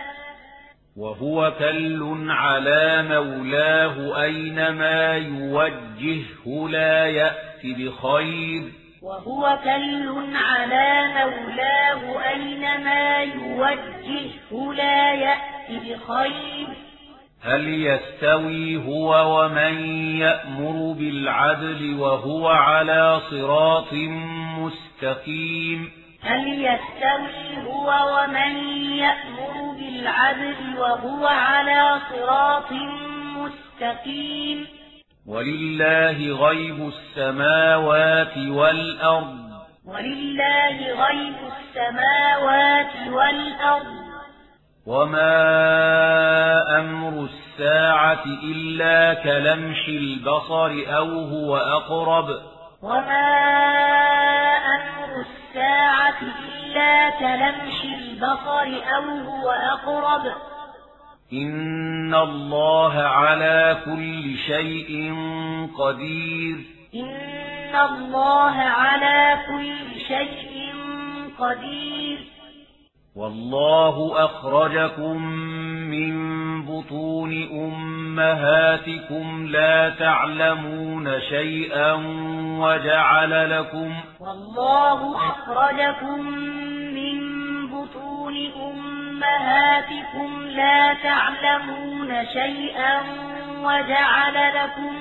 [0.97, 14.73] وهو كل على مولاه أينما يوجهه لا يأتي بخير وهو كل على مولاه أينما يوجهه
[14.73, 16.67] لا يأتي بخير
[17.45, 19.85] هل يستوي هو ومن
[20.15, 23.93] يأمر بالعدل وهو على صراط
[24.59, 25.91] مستقيم.
[26.21, 28.55] هل يستوي هو ومن
[28.91, 32.71] يأمر بالعدل وهو على صراط
[33.37, 34.67] مستقيم.
[35.27, 39.43] ولله غيب السماوات والأرض.
[39.85, 44.02] ولله غيب السماوات والأرض.
[44.85, 52.25] وما أمر الساعة إلا كلمح البصر أو هو أقرب
[52.81, 53.29] وما
[54.75, 60.33] أمر الساعة إلا كلمح البصر أو هو أقرب
[61.33, 65.13] إن الله على كل شيء
[65.79, 66.55] قدير
[66.95, 70.73] إن الله على كل شيء
[71.39, 72.32] قدير
[73.15, 75.25] والله أخرجكم
[75.91, 76.13] من
[76.65, 81.93] بطون أمهاتكم لا تعلمون شيئا
[82.59, 86.21] وجعل لكم والله أخرجكم
[86.93, 87.17] من
[87.67, 93.01] بطون أمهاتكم لا تعلمون شيئا
[93.63, 94.93] وجعل لكم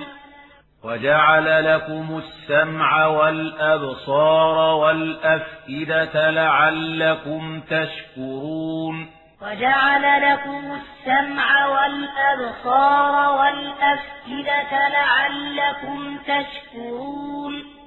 [0.85, 9.11] وجعل لكم السمع والأبصار والأفئدة لعلكم تشكرون.
[9.43, 17.83] وجعل لكم السمع والأبصار والأفئدة لعلكم تشكرون.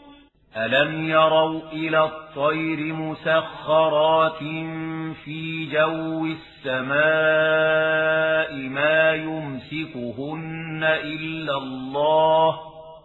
[0.58, 4.39] ألم يروا إلى الطير مسخرات
[5.24, 6.26] في جو
[6.66, 6.96] السماء
[8.70, 12.75] ما يمسكهن إلا الله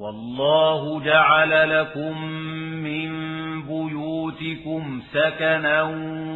[0.00, 2.22] والله جعل لكم
[2.82, 3.10] من
[3.62, 5.82] بيوتكم سكنا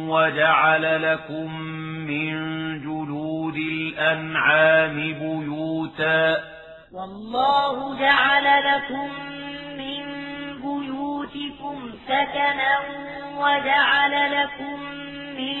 [0.09, 1.61] وجعل لكم
[2.07, 2.33] من
[2.81, 6.37] جلود الأنعام بيوتا.
[6.93, 9.09] والله جعل لكم
[9.77, 10.03] من
[10.61, 12.79] بيوتكم سكنا
[13.37, 14.79] وجعل لكم
[15.37, 15.57] من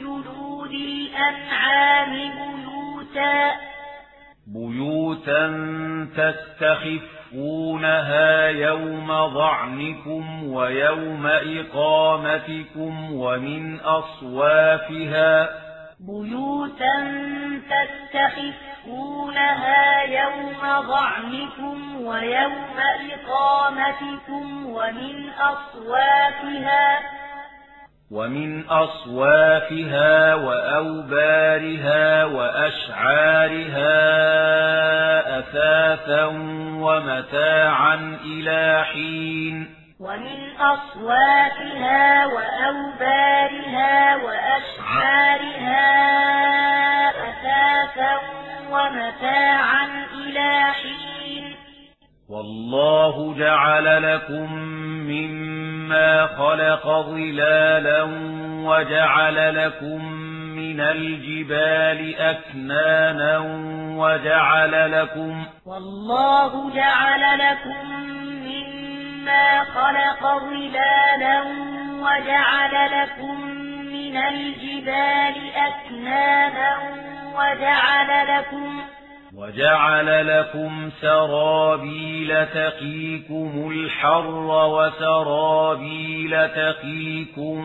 [0.00, 3.52] جلود الأنعام بيوتا.
[4.46, 5.46] بيوتا
[7.32, 15.48] تستخفونها يوم ضعنكم ويوم إقامتكم ومن أصوافها
[16.00, 16.96] بيوتا
[18.82, 22.78] تستخفونها يوم ضعنكم ويوم
[23.12, 27.00] إقامتكم ومن أصوافها
[28.12, 33.88] ومن أصوافها وأوبارها وأشعارها
[35.38, 36.24] أثاثا
[36.76, 39.74] ومتاعا إلى حين.
[40.00, 45.88] ومن أصوافها وأوبارها وأشعارها
[47.08, 48.20] أثاثا
[48.70, 51.56] ومتاعا إلى حين.
[52.28, 54.52] والله جعل لكم
[55.82, 58.02] مما خلق ظلالا
[58.64, 60.12] وجعل لكم
[60.56, 63.38] من الجبال أكنانا
[63.96, 67.90] وجعل لكم والله جعل لكم
[68.46, 71.42] مما خلق ظلالا
[72.00, 73.40] وجعل لكم
[73.92, 76.76] من الجبال أكنانا
[77.34, 78.82] وجعل لكم
[79.42, 87.60] وجعل لكم سرابيل تقيكم الحر وسرابيل تقيكم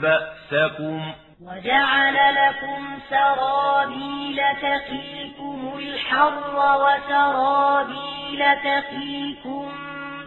[0.00, 9.68] بأسكم وجعل لكم سرابيل تقيكم الحر وسرابيل تقيكم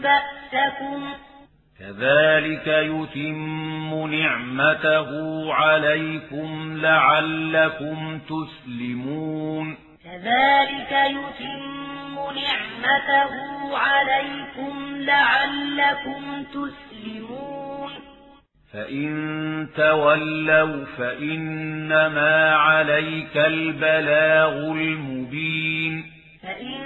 [0.02, 1.14] بأسكم.
[1.80, 5.10] كذلك يتم نعمته
[5.54, 9.85] عليكم لعلكم تسلمون.
[10.16, 13.34] كذلك يتم نعمته
[13.78, 17.92] عليكم لعلكم تسلمون.
[18.74, 26.12] فإن تولوا فإنما عليك البلاغ المبين.
[26.44, 26.80] فإن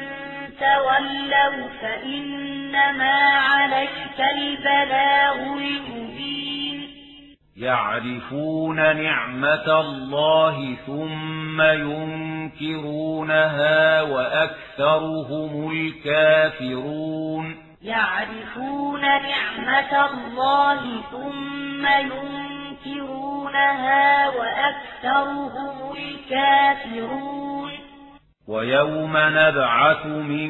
[0.60, 6.59] تولوا فإنما عليك البلاغ المبين.
[7.60, 13.22] يعرفون نعمة الله ثم ينكرونها
[14.02, 17.56] وأكثرهم الكافرون.
[17.82, 21.86] يعرفون نعمة الله ثم
[22.86, 27.89] ينكرونها وأكثرهم الكافرون.
[28.50, 30.50] ويوم نبعث من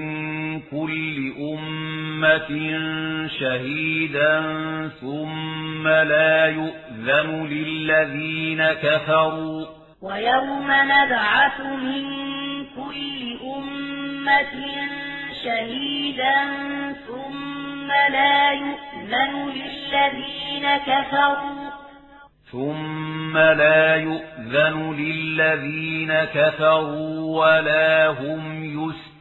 [0.59, 2.49] كل أمة
[3.39, 4.41] شهيدا
[5.01, 9.65] ثم لا يؤذن للذين كفروا.
[10.01, 12.05] ويوم نبعث من
[12.75, 14.55] كل أمة
[15.43, 16.35] شهيدا
[17.07, 21.78] ثم لا يؤذن للذين كفروا.
[22.51, 28.63] ثم لا يؤذن للذين كفروا ولا هم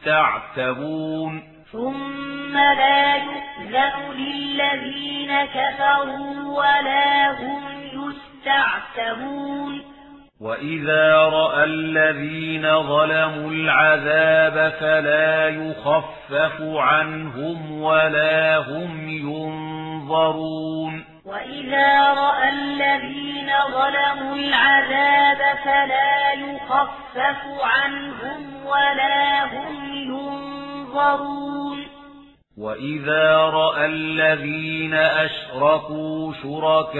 [0.05, 7.61] يستعتبون ثم لا يؤذن للذين كفروا ولا هم
[7.93, 9.81] يستعتبون
[10.41, 24.35] وإذا رأى الذين ظلموا العذاب فلا يخفف عنهم ولا هم ينظرون وإذا رأى الذين ظلموا
[24.35, 31.98] العذاب فلا يخفف عنهم ولا هم ينظرون
[32.59, 36.99] وإذا رأى الذين أشركوا شركاءهم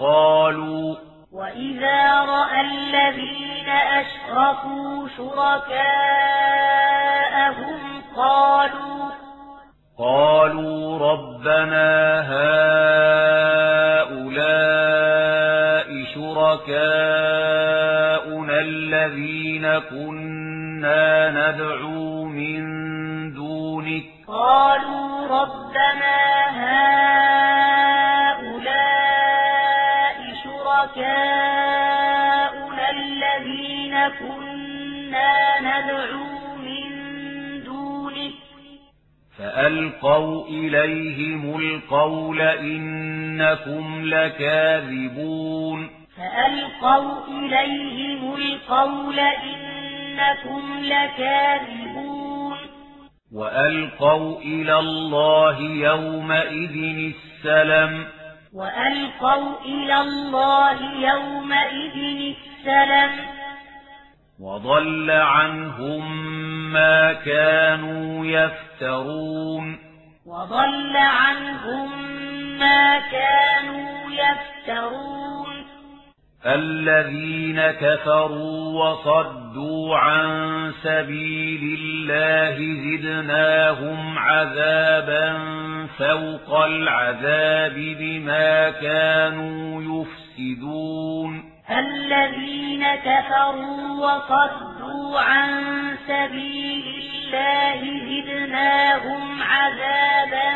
[0.00, 0.96] قالوا
[1.32, 5.62] وإذا رأى الذين أشركوا شركاءهم
[8.16, 9.10] قالوا
[9.98, 12.68] قالوا ربنا هؤلاء
[16.14, 17.48] شركاؤنا
[18.60, 22.78] الذين كنا ندعو من
[24.28, 26.18] قالوا ربنا
[28.98, 31.70] هؤلاء شركاؤنا
[32.90, 36.84] الذين كنا ندعو من
[37.64, 38.34] دونك
[39.38, 52.07] فألقوا إليهم القول إنكم لكاذبون فألقوا إليهم القول إنكم لكاذبون
[53.32, 58.06] وألقوا إلى الله يومئذ السلم
[58.54, 63.26] وألقوا إلى الله يومئذ السلم
[64.40, 66.22] وضل عنهم
[66.72, 69.78] ما كانوا يفترون
[70.26, 72.08] وضل عنهم
[72.58, 75.37] ما كانوا يفترون
[76.46, 85.38] الذين كفروا وصدوا عن سبيل الله زدناهم عذابا
[85.98, 91.44] فوق العذاب بما كانوا يفسدون.
[91.70, 95.50] الذين كفروا وصدوا عن
[96.06, 96.84] سبيل
[97.34, 100.54] الله زدناهم عذابا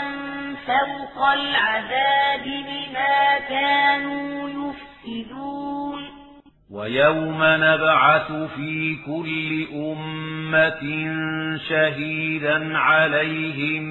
[0.66, 4.91] فوق العذاب بما كانوا يفسدون.
[6.70, 10.82] ويوم نبعث في كل أمة
[11.68, 13.82] شهيدا عليهم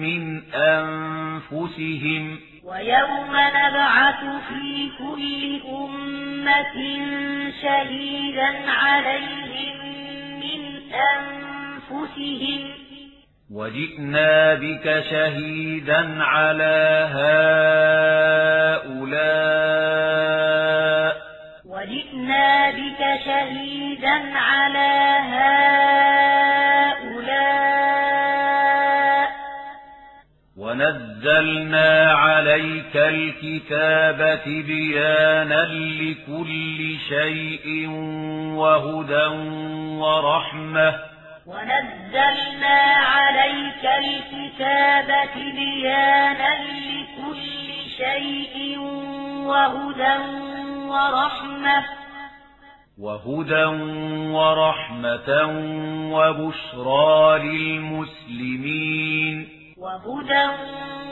[0.00, 2.38] من أنفسهم.
[2.64, 6.76] ويوم نبعث في كل أمة
[7.62, 9.76] شهيدا عليهم
[10.40, 10.60] من
[10.92, 12.85] أنفسهم.
[13.50, 18.96] وجئنا بك شهيدا على هؤلاء
[21.64, 25.66] وجئنا بك شهيدا على هؤلاء
[30.56, 37.88] ونزلنا عليك الكتاب بيانا لكل شيء
[38.56, 39.26] وهدى
[39.98, 41.15] ورحمة
[41.46, 48.78] ونزلنا عليك الكتاب بيانا لكل شيء
[49.46, 50.16] وهدى
[50.86, 51.84] ورحمة.
[52.98, 53.64] وهدى
[54.34, 55.30] ورحمة
[56.12, 59.36] وبشرى للمسلمين.
[59.78, 60.46] وهدى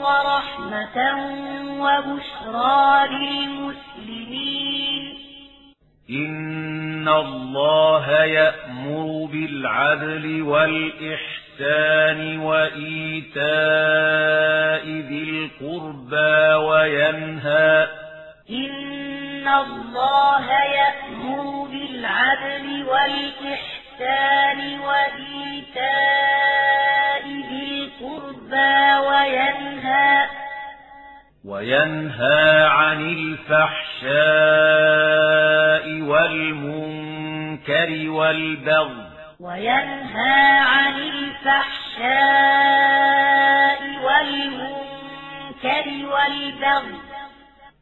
[0.01, 0.97] ورحمة
[1.79, 5.03] وبشرى للمسلمين.
[6.09, 13.45] إن الله يأمر بالعدل والإحسان وإيتاء
[14.85, 17.87] ذي القربى وينهى
[18.49, 26.25] إن الله يأمر بالعدل والإحسان وإيتاء
[27.25, 28.75] ذي القربى
[29.07, 30.25] وينهى
[31.45, 34.65] وينهى عن الفحشاء
[36.25, 39.07] والمنكر والبغي
[39.39, 42.05] وينهى عن الفحشاء
[44.05, 46.97] والمنكر والبغي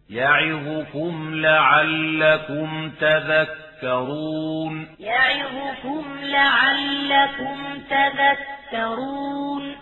[0.10, 7.58] يعظكم لعلكم تذكرون يعظكم لعلكم
[7.90, 9.76] تذكرون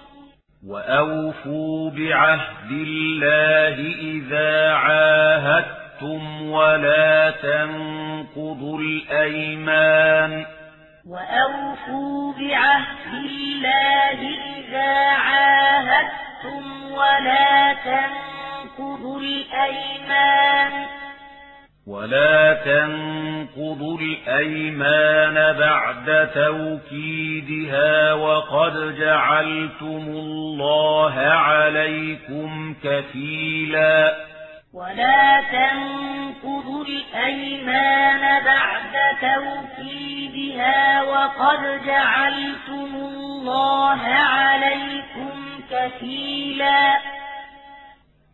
[0.67, 5.80] وأوفوا بعهد الله إذا عاهدتم
[6.41, 10.45] ولا تنقضوا الأيمان
[11.07, 14.19] وأوفوا بعهد الله
[14.57, 20.85] إذا عاهدتم ولا تنقضوا الأيمان
[21.87, 34.30] ولا تنقضوا الأيمان بعد توكيدها وقد جعلتم الله عليكم كفيلا
[34.73, 46.97] ولا تنقضوا الأيمان بعد توكيدها وقد جعلتم الله عليكم كفيلا.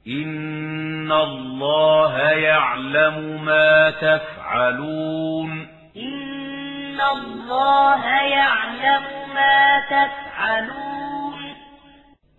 [0.08, 5.68] إن الله يعلم ما تفعلون.
[5.98, 9.04] إن الله يعلم
[9.36, 10.97] ما تفعلون.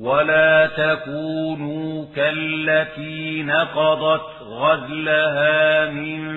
[0.00, 6.28] ولا تكونوا كالتي نقضت غزلها من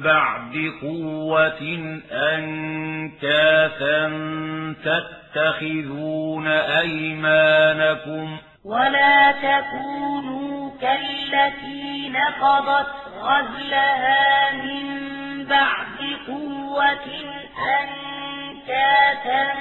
[0.00, 1.60] بعد قوة
[2.12, 4.02] أنكاثا
[4.84, 12.92] تتخذون أيمانكم ولا تكونوا كالتي نقضت
[13.22, 15.98] غزلها من بعد
[16.28, 17.06] قوة
[17.80, 19.52] أنكاثا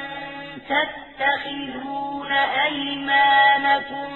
[0.69, 1.06] تتخذون
[2.65, 4.07] أيمانكم؟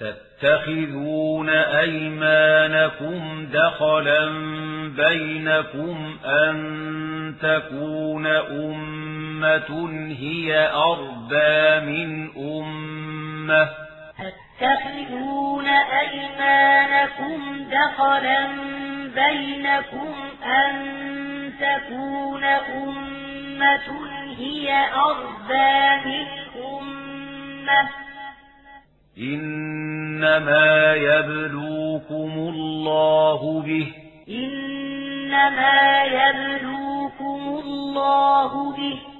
[0.00, 4.28] تتخذون أيمانكم دخلا
[4.96, 6.56] بينكم أن
[7.42, 13.70] تكون أمة هي أربى من أمة.
[14.60, 18.46] تتخذون أيمانكم دخلا
[19.14, 20.74] بينكم أن
[21.60, 23.88] تكون أمة
[24.38, 26.26] هي أربى من
[26.64, 27.88] أمة
[29.18, 33.92] إنما يبلوكم الله به
[34.28, 39.13] إنما يبلوكم الله به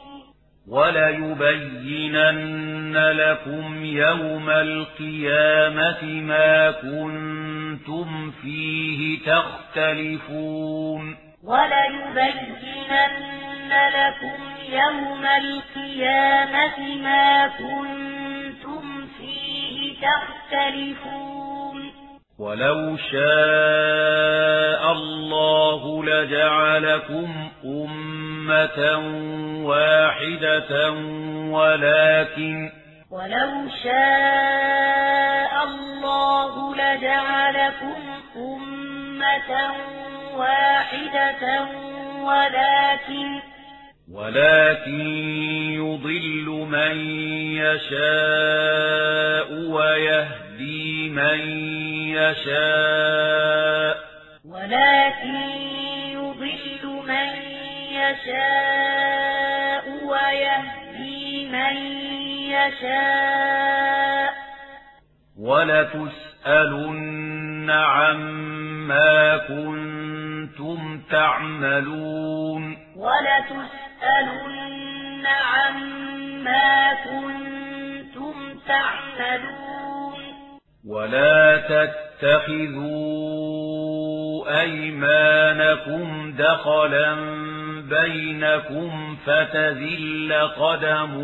[0.69, 2.17] وليبينن
[2.97, 12.75] لكم يوم القيامة ما كنتم فيه تختلفون وليبينن
[13.95, 14.43] لكم
[14.73, 21.35] يوم القيامة ما كنتم فيه تختلفون
[22.39, 28.24] ولو شاء الله لجعلكم أمة
[29.64, 30.90] واحدة
[31.51, 32.70] ولكن
[33.11, 37.95] ولو شاء الله لجعلكم
[38.36, 39.74] أمة
[40.36, 41.68] واحدة
[42.22, 43.40] ولكن
[44.12, 45.07] ولكن
[45.74, 46.97] يضل من
[47.57, 51.40] يشاء ويهدي من
[52.16, 53.97] يشاء.
[54.45, 55.34] ولكن
[56.12, 57.54] يضل من
[57.95, 61.76] يشاء ويهدي من
[62.51, 64.34] يشاء.
[65.40, 72.76] ولتسألن عما كنتم تعملون.
[72.97, 79.93] ولتسألن عما كنتم تعملون.
[80.89, 82.61] ولا تتخذوا
[84.61, 87.14] أيمانكم دخلا
[87.89, 91.14] بينكم فتذل قدم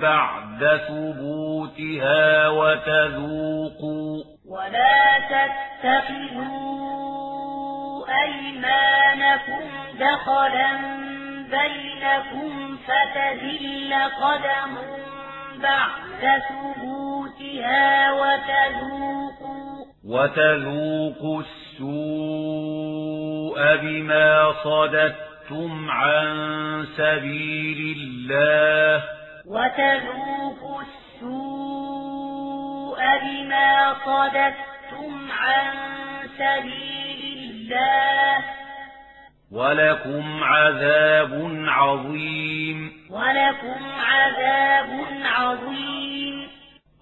[0.00, 6.44] بعد ثبوتها وتذوقوا ولا تتخذوا
[8.22, 9.64] أيمانكم
[10.00, 10.72] دخلا
[11.50, 14.76] بينكم فتذل قدم
[15.64, 26.26] بعد ثبوتها وتذوقوا وتذوقوا السوء بما صددتم عن
[26.96, 29.02] سبيل الله.
[29.46, 35.66] وتذوقوا السوء بما صددتم عن
[36.38, 38.38] سبيل الله.
[39.54, 42.92] ولكم عذاب عظيم.
[43.10, 46.48] ولكم عذاب عظيم.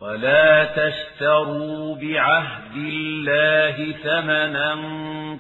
[0.01, 4.75] ولا تشتروا بعهد الله ثمنا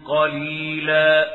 [0.08, 1.26] قليلا.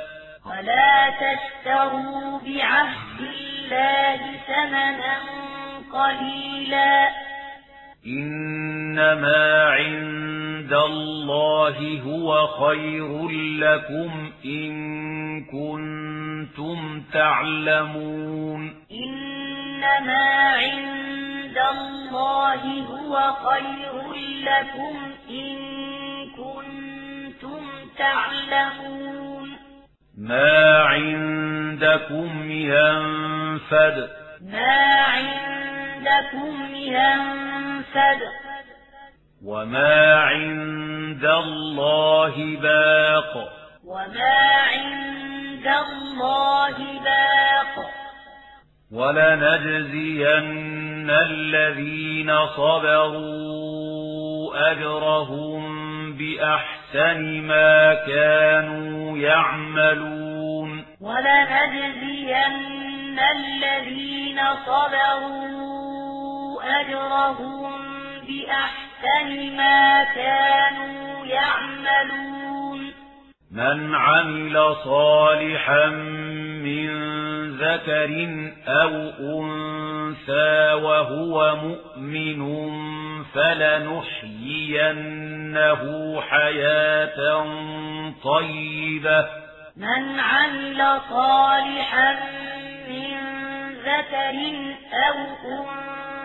[0.45, 4.17] ولا تشتروا بعهد الله
[4.47, 5.17] ثمنا
[5.93, 7.09] قليلا.
[8.07, 13.29] إنما عند الله هو خير
[13.59, 14.71] لكم إن
[15.45, 24.95] كنتم تعلمون إنما عند الله هو خير لكم
[25.29, 25.57] إن
[26.37, 27.63] كنتم
[27.97, 29.49] تعلمون
[30.17, 34.09] ما عندكم ينفد
[34.41, 35.56] ما عندكم
[36.75, 38.21] ينفد
[39.45, 43.49] وما عند الله باق.
[43.85, 44.39] وما
[44.73, 47.85] عند الله باق.
[48.91, 53.97] ولنجزين الذين صبروا
[54.71, 55.61] أجرهم
[56.13, 60.85] بأحسن ما كانوا يعملون.
[61.01, 65.86] ولنجزين الذين صبروا
[66.67, 67.71] أجرهم
[68.27, 72.93] بأحسن ما كانوا يعملون.
[73.51, 75.85] من عمل صالحا
[76.65, 76.87] من
[77.57, 78.11] ذكر
[78.67, 82.39] أو أنثى وهو مؤمن
[83.23, 84.61] فلنحيينه
[86.21, 87.45] حياة
[88.23, 89.27] طيبة.
[89.77, 92.13] من عمل صالحا
[92.89, 93.17] من
[93.85, 94.35] ذكر
[94.93, 95.17] أو
[95.51, 96.16] أنثى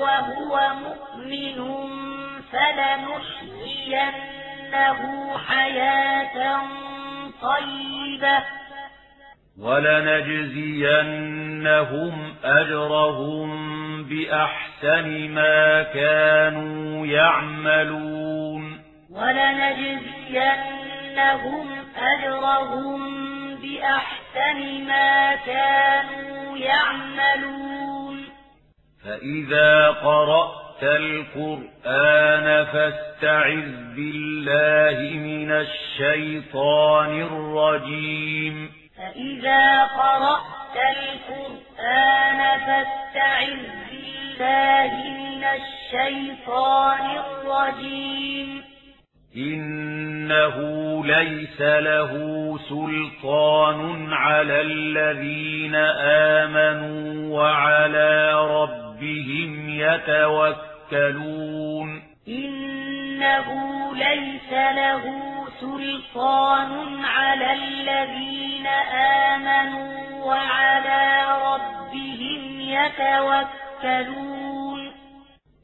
[0.00, 1.58] وهو مؤمن
[2.52, 4.20] فلنحيينه
[5.38, 6.60] حياة
[7.42, 8.38] طيبة.
[9.58, 10.94] ولنجزينهم
[12.44, 13.50] أجرهم
[14.04, 18.80] بأحسن ما كانوا يعملون.
[19.10, 20.10] ولنجزينهم
[21.96, 23.00] أجرهم
[23.54, 28.09] بأحسن ما كانوا يعملون.
[29.04, 38.72] فإذا قرأت القرآن فاستعذ بالله من الشيطان الرجيم.
[38.98, 48.64] فإذا قرأت القرآن فاستعذ بالله من الشيطان الرجيم.
[49.36, 50.56] إنه
[51.04, 52.12] ليس له
[52.68, 55.74] سلطان على الذين
[56.44, 59.68] آمنوا وعلى ربهم
[60.90, 61.22] يتوكلون.
[62.28, 63.48] إنه
[63.94, 65.02] ليس له
[65.60, 68.66] سلطان على الذين
[69.26, 74.30] آمنوا وعلى ربهم يتوكلون.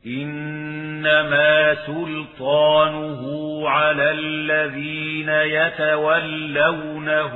[0.06, 3.22] إنما سلطانه
[3.68, 7.34] على الذين يتولونه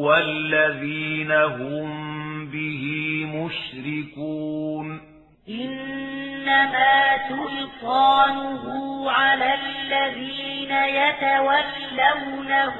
[0.00, 2.84] والذين هم به
[3.26, 5.00] مشركون.
[5.48, 8.64] إنما سلطانه
[9.10, 12.74] على الذين يتولونه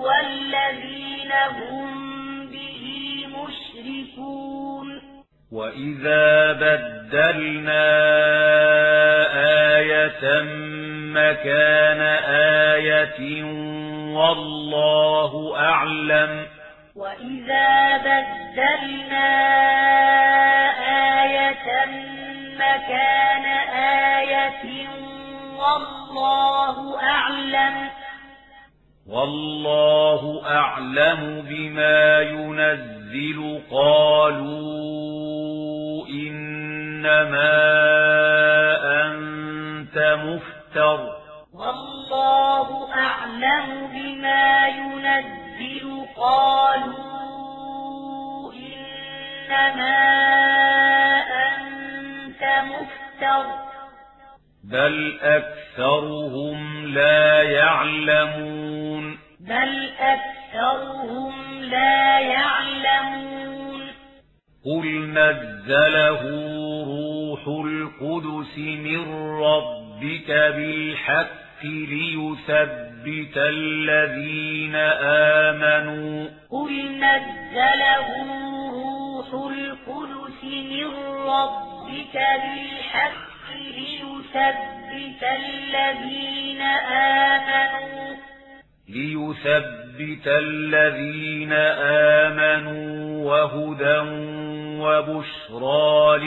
[0.00, 1.86] والذين هم
[2.46, 2.82] به
[3.28, 5.00] مشركون.
[5.52, 7.86] وإذا بدلنا
[11.30, 12.00] مكان
[12.70, 13.44] آية
[14.14, 16.46] والله أعلم.
[16.96, 19.28] وإذا بدلنا
[21.22, 21.86] آية
[22.54, 23.44] مكان
[24.18, 24.88] آية
[25.58, 27.88] والله أعلم.
[29.08, 33.60] والله أعلم بما ينزل.
[33.70, 34.86] قالوا
[36.08, 37.52] إنما
[39.06, 41.15] أنت مفتر.
[42.10, 46.06] والله أعلم بما ينزل.
[46.16, 46.92] قالوا
[48.52, 49.98] إنما
[51.48, 53.44] أنت مفتر.
[54.64, 59.18] بل أكثرهم لا يعلمون.
[59.40, 63.86] بل أكثرهم لا يعلمون.
[64.64, 66.22] قل نزله
[66.84, 71.45] روح القدس من ربك بالحق.
[71.64, 74.74] ليثبت الذين
[75.46, 78.06] آمنوا قل نزله
[78.72, 80.86] روح القدس من
[81.26, 86.60] ربك بالحق ليثبت الذين
[86.90, 88.16] آمنوا
[88.88, 91.52] ليثبت الذين
[92.22, 93.98] آمنوا وهدى
[94.80, 96.18] وبشرى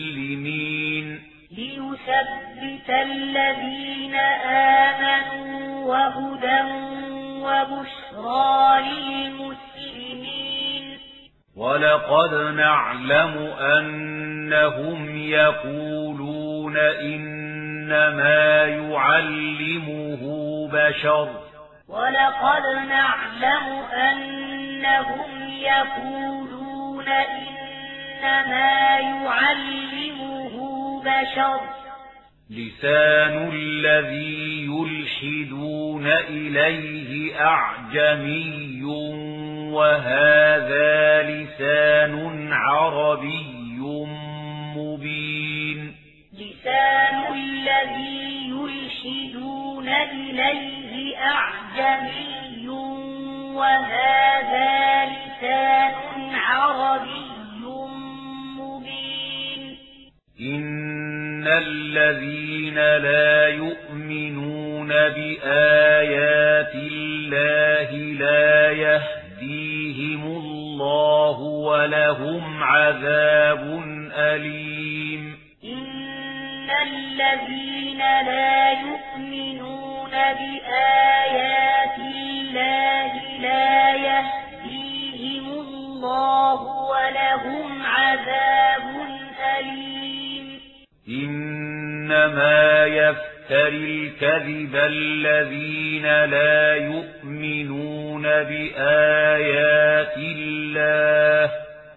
[0.00, 1.06] للمسلمين
[1.50, 4.14] ليثبت الذين
[4.46, 6.62] آمنوا وهدى
[7.42, 10.98] وبشرى للمسلمين.
[11.56, 20.22] ولقد نعلم أنهم يقولون إنما يعلمه
[20.72, 21.28] بشر.
[21.88, 31.60] ولقد نعلم أنهم يقولون إنما يعلمه بشر
[32.50, 38.82] لسان الذي يلحدون إليه أعجمي
[39.72, 43.78] وهذا لسان عربي
[44.76, 45.94] مبين.
[46.32, 52.68] لسان الذي يلحدون إليه أعجمي
[53.54, 57.39] وهذا لسان عربي
[60.40, 73.82] إن الذين لا يؤمنون بآيات الله لا يهديهم الله ولهم عذاب
[74.16, 81.09] أليم إن الذين لا يؤمنون بآيات
[92.40, 101.50] إنما يفتري الكذب الذين لا يؤمنون بآيات الله.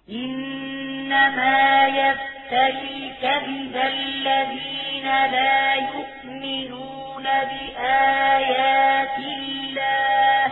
[0.09, 2.89] إنما يفتري
[3.23, 10.51] الكذب الذين لا يؤمنون بآيات الله.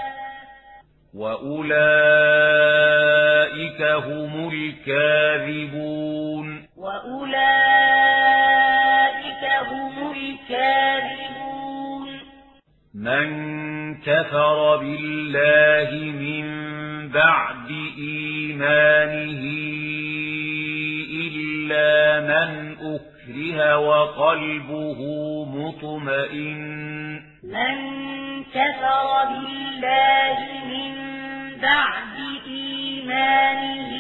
[1.14, 1.82] وأولئك
[3.82, 6.41] هم الكاذبون.
[13.02, 16.48] من كفر بالله من
[17.10, 19.44] بعد إيمانه
[21.28, 25.00] إلا من أكره وقلبه
[25.46, 27.78] مطمئن من
[28.44, 30.96] كفر بالله من
[31.62, 32.18] بعد
[32.48, 33.92] إيمانه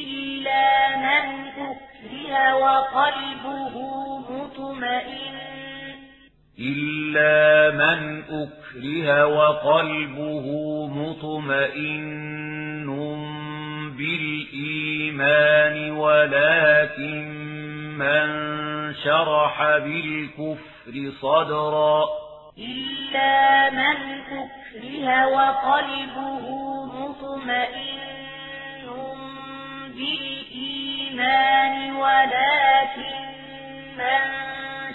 [0.00, 1.26] إلا من
[1.58, 3.74] أكره وقلبه
[4.30, 5.57] مطمئن
[6.60, 10.46] إلا من أكره وقلبه
[10.86, 12.08] مطمئن
[13.98, 17.28] بالإيمان ولكن
[17.98, 18.28] من
[19.04, 22.04] شرح بالكفر صدرا
[22.58, 23.96] إلا من
[24.30, 26.44] أكره وقلبه
[26.84, 27.98] مطمئن
[29.98, 33.37] بالإيمان ولكن
[33.98, 34.20] من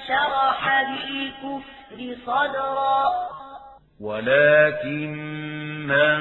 [0.08, 3.04] شرح بالكفر صدرا.
[4.02, 5.12] ولكن
[5.88, 6.20] من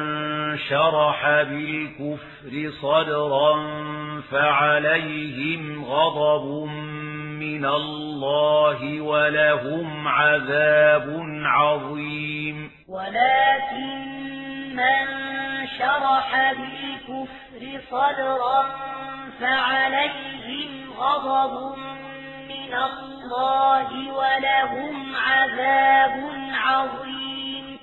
[0.59, 3.53] شرح بالكفر صدرا
[4.31, 6.69] فعليهم غضب
[7.41, 12.71] من الله ولهم عذاب عظيم.
[12.89, 14.13] ولكن
[14.77, 15.07] من
[15.79, 18.65] شرح بالكفر صدرا
[19.41, 21.77] فعليهم غضب
[22.73, 26.17] من الله ولهم عذاب
[26.55, 27.79] عظيم.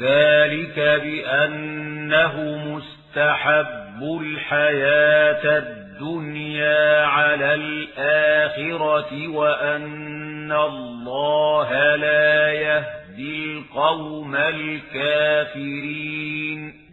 [0.00, 2.34] ذلك بأنه
[2.66, 15.60] مستحب الحياة الدنيا على الآخرة وأن الله لا يهدي القوم الكافرين.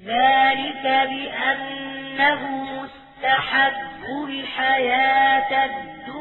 [0.05, 3.73] ذلك بأنه مستحب
[4.29, 6.16] الحياة الدنيا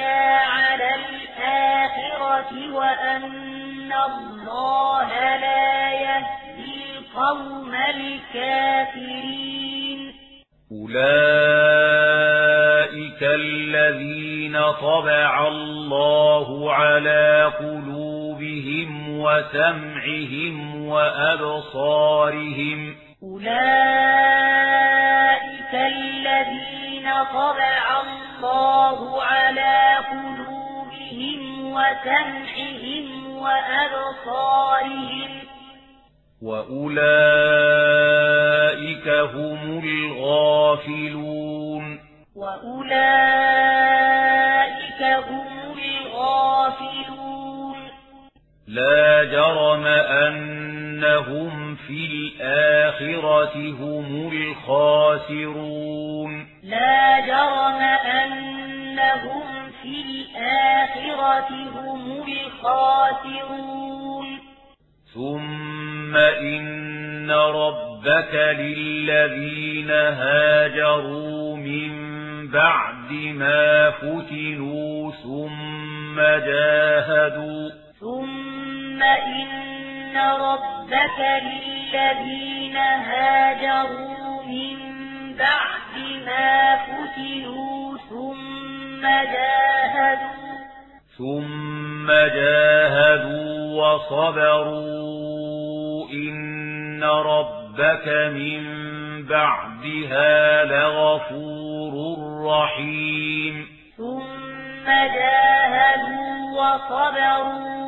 [0.00, 9.50] على الآخرة وأن الله لا يهدي القوم الكافرين.
[10.72, 11.10] أولئك
[13.22, 22.80] الذين طبع الله على قلوبهم وسمعهم وأبصارهم.
[23.22, 24.20] أولئك
[25.74, 27.89] الذين طبع
[28.44, 35.30] الله على قلوبهم وسمعهم وأبصارهم.
[36.42, 42.00] وأولئك هم الغافلون.
[42.36, 47.76] وأولئك هم الغافلون.
[48.68, 56.49] لا جرم أنهم في الآخرة هم الخاسرون.
[56.70, 57.80] لا جرم
[58.22, 64.26] أنهم في الآخرة هم الخاسرون.
[65.14, 71.92] ثم إن ربك للذين هاجروا من
[72.48, 77.70] بعد ما فتنوا ثم جاهدوا.
[78.00, 84.99] ثم إن ربك للذين هاجروا من
[85.40, 85.96] بعد
[86.26, 90.50] ما فتنوا ثم جاهدوا.
[91.18, 95.00] ثم جاهدوا وصبروا.
[96.10, 98.62] إن ربك من
[99.26, 101.92] بعدها لغفور
[102.46, 103.66] رحيم.
[103.96, 107.80] ثم جاهدوا وصبروا.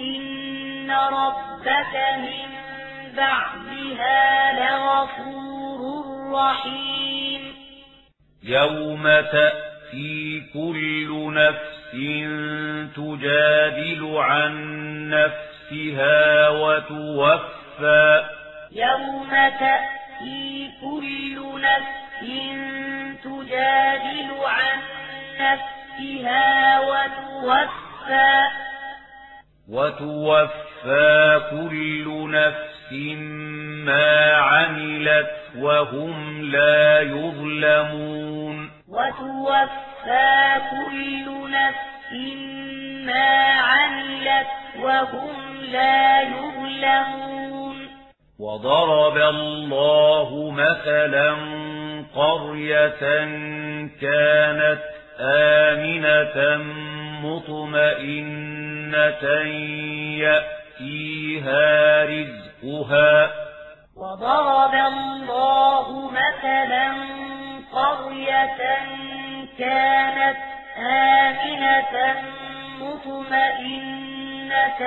[0.00, 2.48] إن ربك من
[3.16, 7.54] بعدها لغفور رحيم
[8.42, 11.68] يوم تأتي كل نفس
[12.96, 14.54] تجادل عن
[15.08, 18.24] نفسها وتوفى.
[18.72, 19.30] يوم
[19.60, 22.28] تأتي كل نفس
[23.24, 24.78] تجادل عن
[25.40, 28.48] نفسها وتوفى.
[29.68, 32.92] وتوفى كل نفس
[33.84, 38.70] ما عملت وهم لا يظلمون.
[38.88, 42.12] وتوفى كل نفس
[43.06, 44.46] ما عملت
[44.82, 47.88] وهم لا يظلمون.
[48.38, 51.36] وضرب الله مثلا
[52.14, 53.00] قرية
[54.00, 56.56] كانت آمنة
[57.22, 59.24] مطمئنة
[60.18, 63.30] يأتيها رزقها.
[63.96, 66.94] وضرب الله مثلا
[67.72, 68.60] قرية
[69.58, 70.36] كانت
[70.78, 72.22] آمنة
[72.80, 74.80] مطمئنة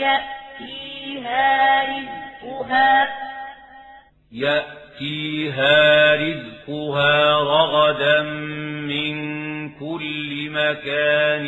[0.00, 3.08] يأتيها رزقها.
[4.32, 4.79] يأتيها
[6.20, 8.22] رزقها رغدا
[8.92, 9.14] من
[9.78, 11.46] كل مكان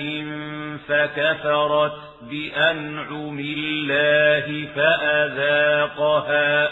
[0.89, 1.93] فكفرت
[2.23, 6.69] بأنعم الله فأذاقها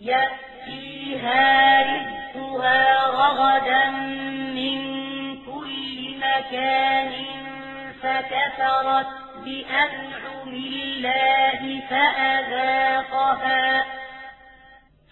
[0.00, 3.90] يأتيها رزقها رغدا
[4.54, 4.78] من
[5.36, 7.12] كل مكان
[8.02, 9.06] فكفرت
[9.44, 13.84] بأنعم الله فأذاقها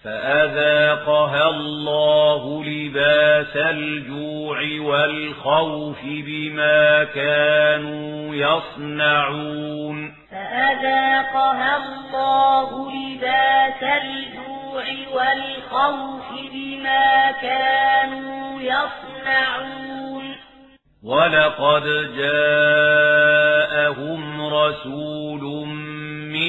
[0.03, 18.61] فأذاقها الله لباس الجوع والخوف بما كانوا يصنعون فأذاقها الله لباس الجوع والخوف بما كانوا
[18.61, 20.35] يصنعون
[21.03, 21.83] ولقد
[22.17, 23.41] جاءهم
[24.53, 25.43] رسول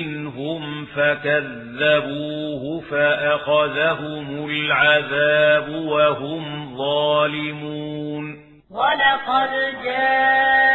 [0.02, 9.50] منهم فكذبوه فأخذهم العذاب وهم ظالمون ولقد
[9.84, 10.68] جاءهم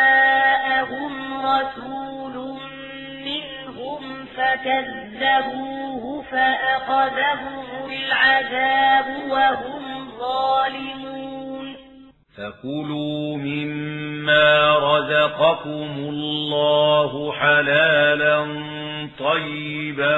[1.46, 2.36] رسول
[3.26, 11.29] منهم فكذبوه فأخذهم العذاب وهم ظالمون
[12.40, 18.46] فكلوا مما رزقكم الله حلالا
[19.20, 20.18] طيبا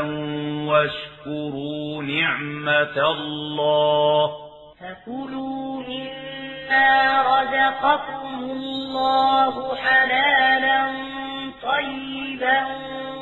[0.70, 4.32] واشكروا نعمة الله
[4.80, 10.92] فكلوا مما رزقكم الله حلالا
[11.64, 12.66] طيبا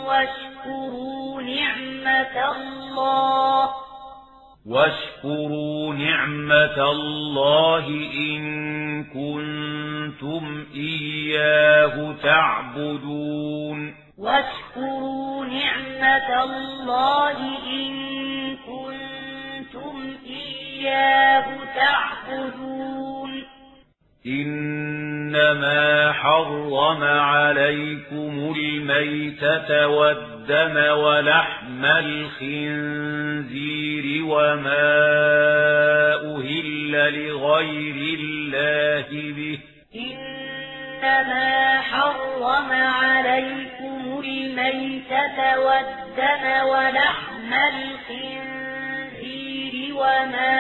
[0.08, 3.89] واشكروا نعمة الله
[4.66, 13.96] واشكروا نعمة الله إن كنتم إياه تعبدون.
[14.18, 17.38] واشكروا نعمة الله
[17.68, 17.94] إن
[18.58, 21.46] كنتم إياه
[21.76, 23.19] تعبدون.
[24.26, 33.26] إنما حرم عليكم الميتة والدم ولحم الخنزير
[34.26, 35.00] وما
[36.36, 39.60] أهل لغير الله به
[39.96, 48.90] إنما حرم عليكم الميتة والدم ولحم الخنزير
[49.96, 50.60] وما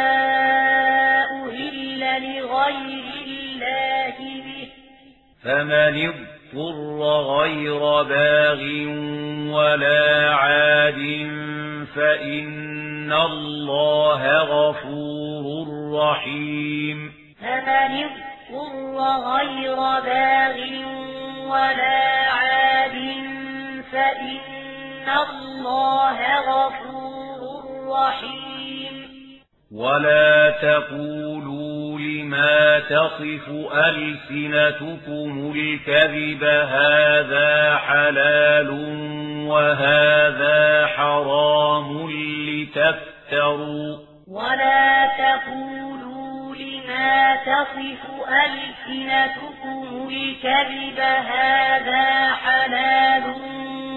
[1.43, 4.67] أهل لغير الله به.
[5.43, 8.61] فمن اضطر غير باغ
[9.55, 11.01] ولا عاد
[11.95, 17.13] فإن الله غفور رحيم.
[17.41, 18.97] فمن اضطر
[19.31, 19.75] غير
[20.05, 20.57] باغ
[21.47, 22.97] ولا عاد
[23.91, 27.39] فإن الله غفور
[27.87, 28.95] رحيم.
[29.71, 31.88] ولا تقولوا
[32.29, 38.69] لما تصف ألسنتكم الكذب هذا حلال
[39.47, 43.97] وهذا حرام لتفتروا.
[44.27, 53.23] ولا تقولوا لما تصف ألسنتكم الكذب هذا حلال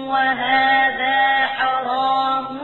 [0.07, 2.59] وهذا حرام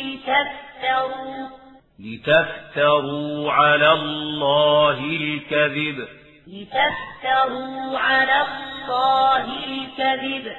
[0.00, 1.63] لتفتروا.
[2.04, 6.08] لتفتروا على الله الكذب.
[6.46, 10.52] لتفتروا على الله الكذب.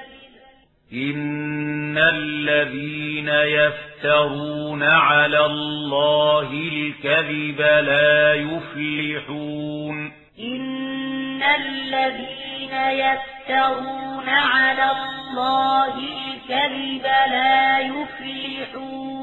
[0.93, 10.11] إن الذين يفترون على الله الكذب لا يفلحون.
[10.39, 19.14] إن الذين يفترون على الله الكذب لا يفلحون.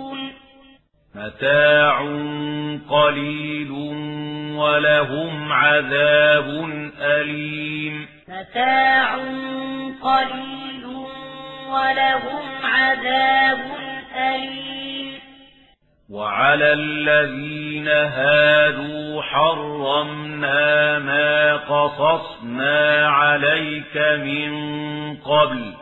[1.14, 1.98] متاع
[2.90, 3.70] قليل
[4.56, 6.70] ولهم عذاب
[7.00, 9.14] أليم متاع
[10.02, 10.86] قليل
[11.68, 13.58] ولهم عذاب
[14.16, 15.18] أليم
[16.10, 24.52] وعلى الذين هادوا حرمنا ما قصصنا عليك من
[25.16, 25.81] قبل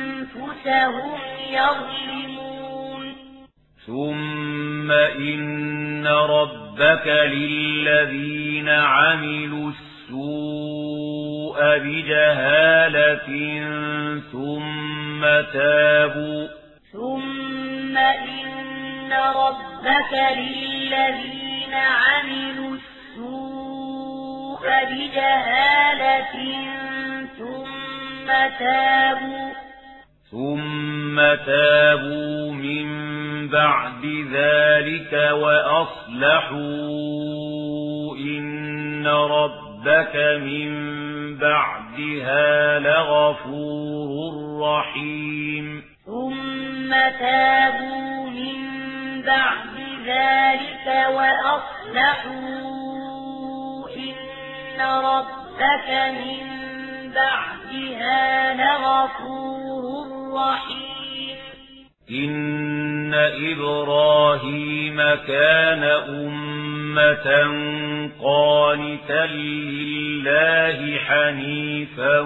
[1.51, 3.15] يظلمون.
[3.87, 13.27] ثم إن ربك للذين عملوا السوء بجهالة
[14.31, 15.21] ثم
[15.53, 16.47] تابوا.
[16.93, 26.35] ثم إن ربك للذين عملوا السوء بجهالة
[27.37, 28.27] ثم
[28.59, 29.70] تابوا.
[30.31, 32.87] ثم تابوا من
[33.47, 36.57] بعد ذلك وأصلحوا
[38.15, 40.71] إن ربك من
[41.37, 44.11] بعدها لغفور
[44.61, 48.61] رحيم ثم تابوا من
[49.21, 49.75] بعد
[50.05, 52.41] ذلك وأصلحوا
[53.95, 56.43] إن ربك من
[57.15, 59.70] بعدها لغفور
[60.31, 61.37] رحيم
[62.11, 63.13] إن
[63.53, 64.97] إبراهيم
[65.27, 67.27] كان أمة
[68.23, 72.19] قانتا لله حنيفا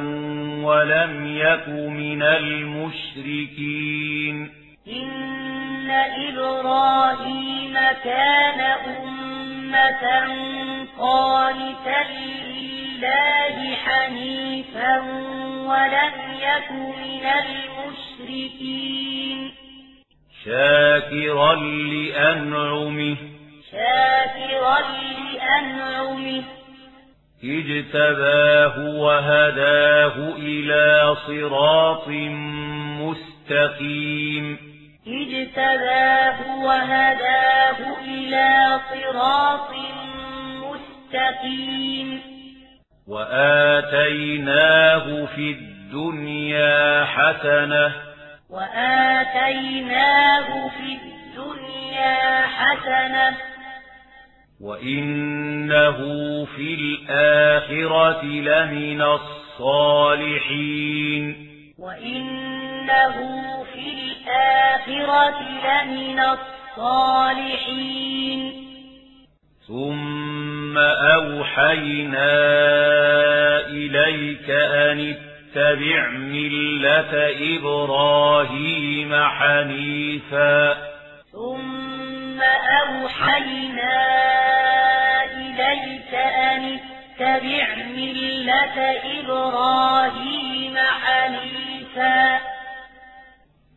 [0.64, 3.76] ولم يك من المشركين.
[4.88, 8.60] إن إبراهيم كان
[8.98, 10.06] أمة
[11.00, 15.00] قانتا لله حنيفا
[15.66, 17.26] ولم يك من
[18.26, 19.52] المشركين.
[20.46, 23.16] شاكرا لأنعمه.
[23.72, 24.78] شاكرا
[25.34, 26.44] لأنعمه.
[27.44, 32.08] اجتباه وهداه إلى صراط
[33.02, 34.75] مستقيم.
[35.08, 39.70] اجتباه وهداه إلى صراط
[40.64, 42.22] مستقيم.
[43.08, 44.46] وآتيناه
[45.26, 47.94] في الدنيا حسنة
[48.50, 49.68] وآتيناه
[50.70, 53.38] في الدنيا حسنة.
[54.62, 55.98] وإنه
[56.46, 60.56] في الآخرة لمن الصالحين.
[62.86, 63.18] وإنه
[63.74, 66.20] في الآخرة لمن
[66.78, 68.42] الصالحين
[69.68, 72.36] ثم أوحينا
[73.68, 77.14] إليك أن اتبع ملة
[77.58, 80.74] إبراهيم حنيفا
[81.32, 82.42] ثم
[82.88, 84.06] أوحينا
[85.26, 88.78] إليك أن اتبع ملة
[89.20, 92.55] إبراهيم حنيفا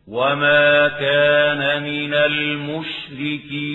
[0.09, 3.69] وما كان من المشركين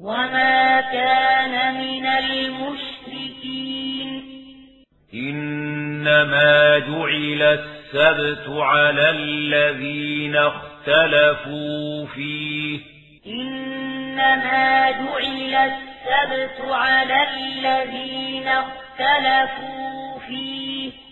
[0.00, 3.68] وما كان من المشركين
[5.14, 12.80] إنما جعل السبت على الذين اختلفوا فيه
[13.26, 21.07] إنما جعل السبت على الذين اختلفوا فيه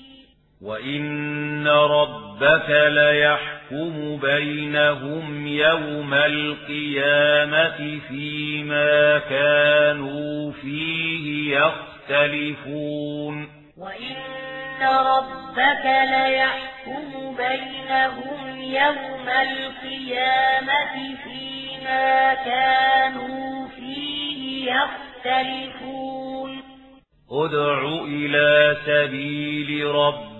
[0.62, 14.16] وإن ربك ليحكم بينهم يوم القيامة فيما كانوا فيه يختلفون وإن
[14.83, 26.62] ربك ليحكم بينهم يوم القيامة فيما كانوا فيه يختلفون
[27.31, 30.36] ادع إلى سبيل ربك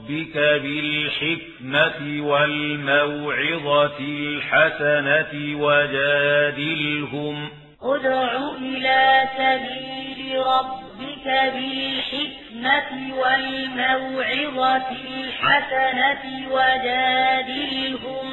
[0.63, 7.49] بالحكمة والموعظة الحسنة وجادلهم.
[7.83, 18.27] ادع إلى سبيل ربك بالحكمة والموعظة الحسنة وجادلهم.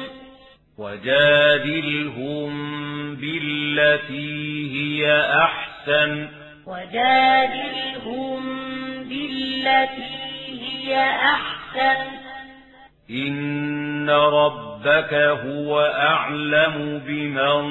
[0.78, 2.54] وجادلهم
[3.14, 6.28] بالتي هي أحسن.
[6.66, 8.42] وجادلهم
[9.04, 10.24] بالتي
[10.62, 11.63] هي أحسن.
[13.10, 17.62] إن ربك هو أعلم بمن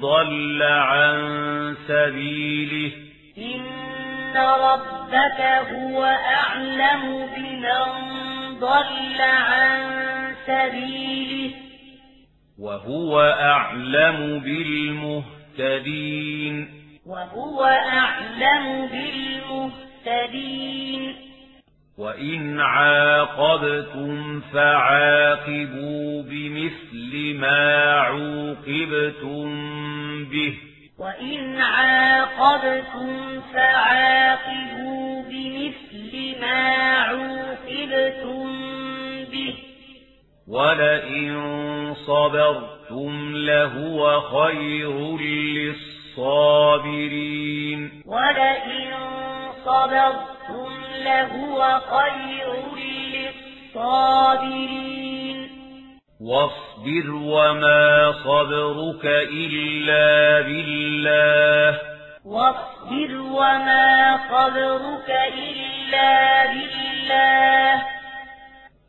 [0.00, 2.92] ضل عن سبيله
[3.38, 5.40] إن ربك
[5.72, 7.84] هو أعلم بمن
[8.60, 9.92] ضل عن
[10.46, 11.54] سبيله
[12.58, 14.38] وهو أعلم
[15.58, 16.02] بالمهتدين
[17.06, 18.88] وهو أعلم
[20.06, 21.31] بالمهتدين
[21.98, 29.44] وإن عاقبتم فعاقبوا بمثل ما عوقبتم
[30.24, 30.58] به
[30.98, 38.46] وإن عاقبتم فعاقبوا بمثل ما عوقبتم
[39.32, 39.54] به
[40.48, 46.01] ولئن صبرتم لهو خير للصابرين
[48.06, 48.92] ولئن
[49.64, 50.72] صبرتم
[51.04, 52.46] لهو خير
[53.74, 54.32] للصابرين.
[56.20, 61.78] واصبر وما صبرك إلا بالله.
[62.24, 68.01] واصبر وما صبرك إلا بالله.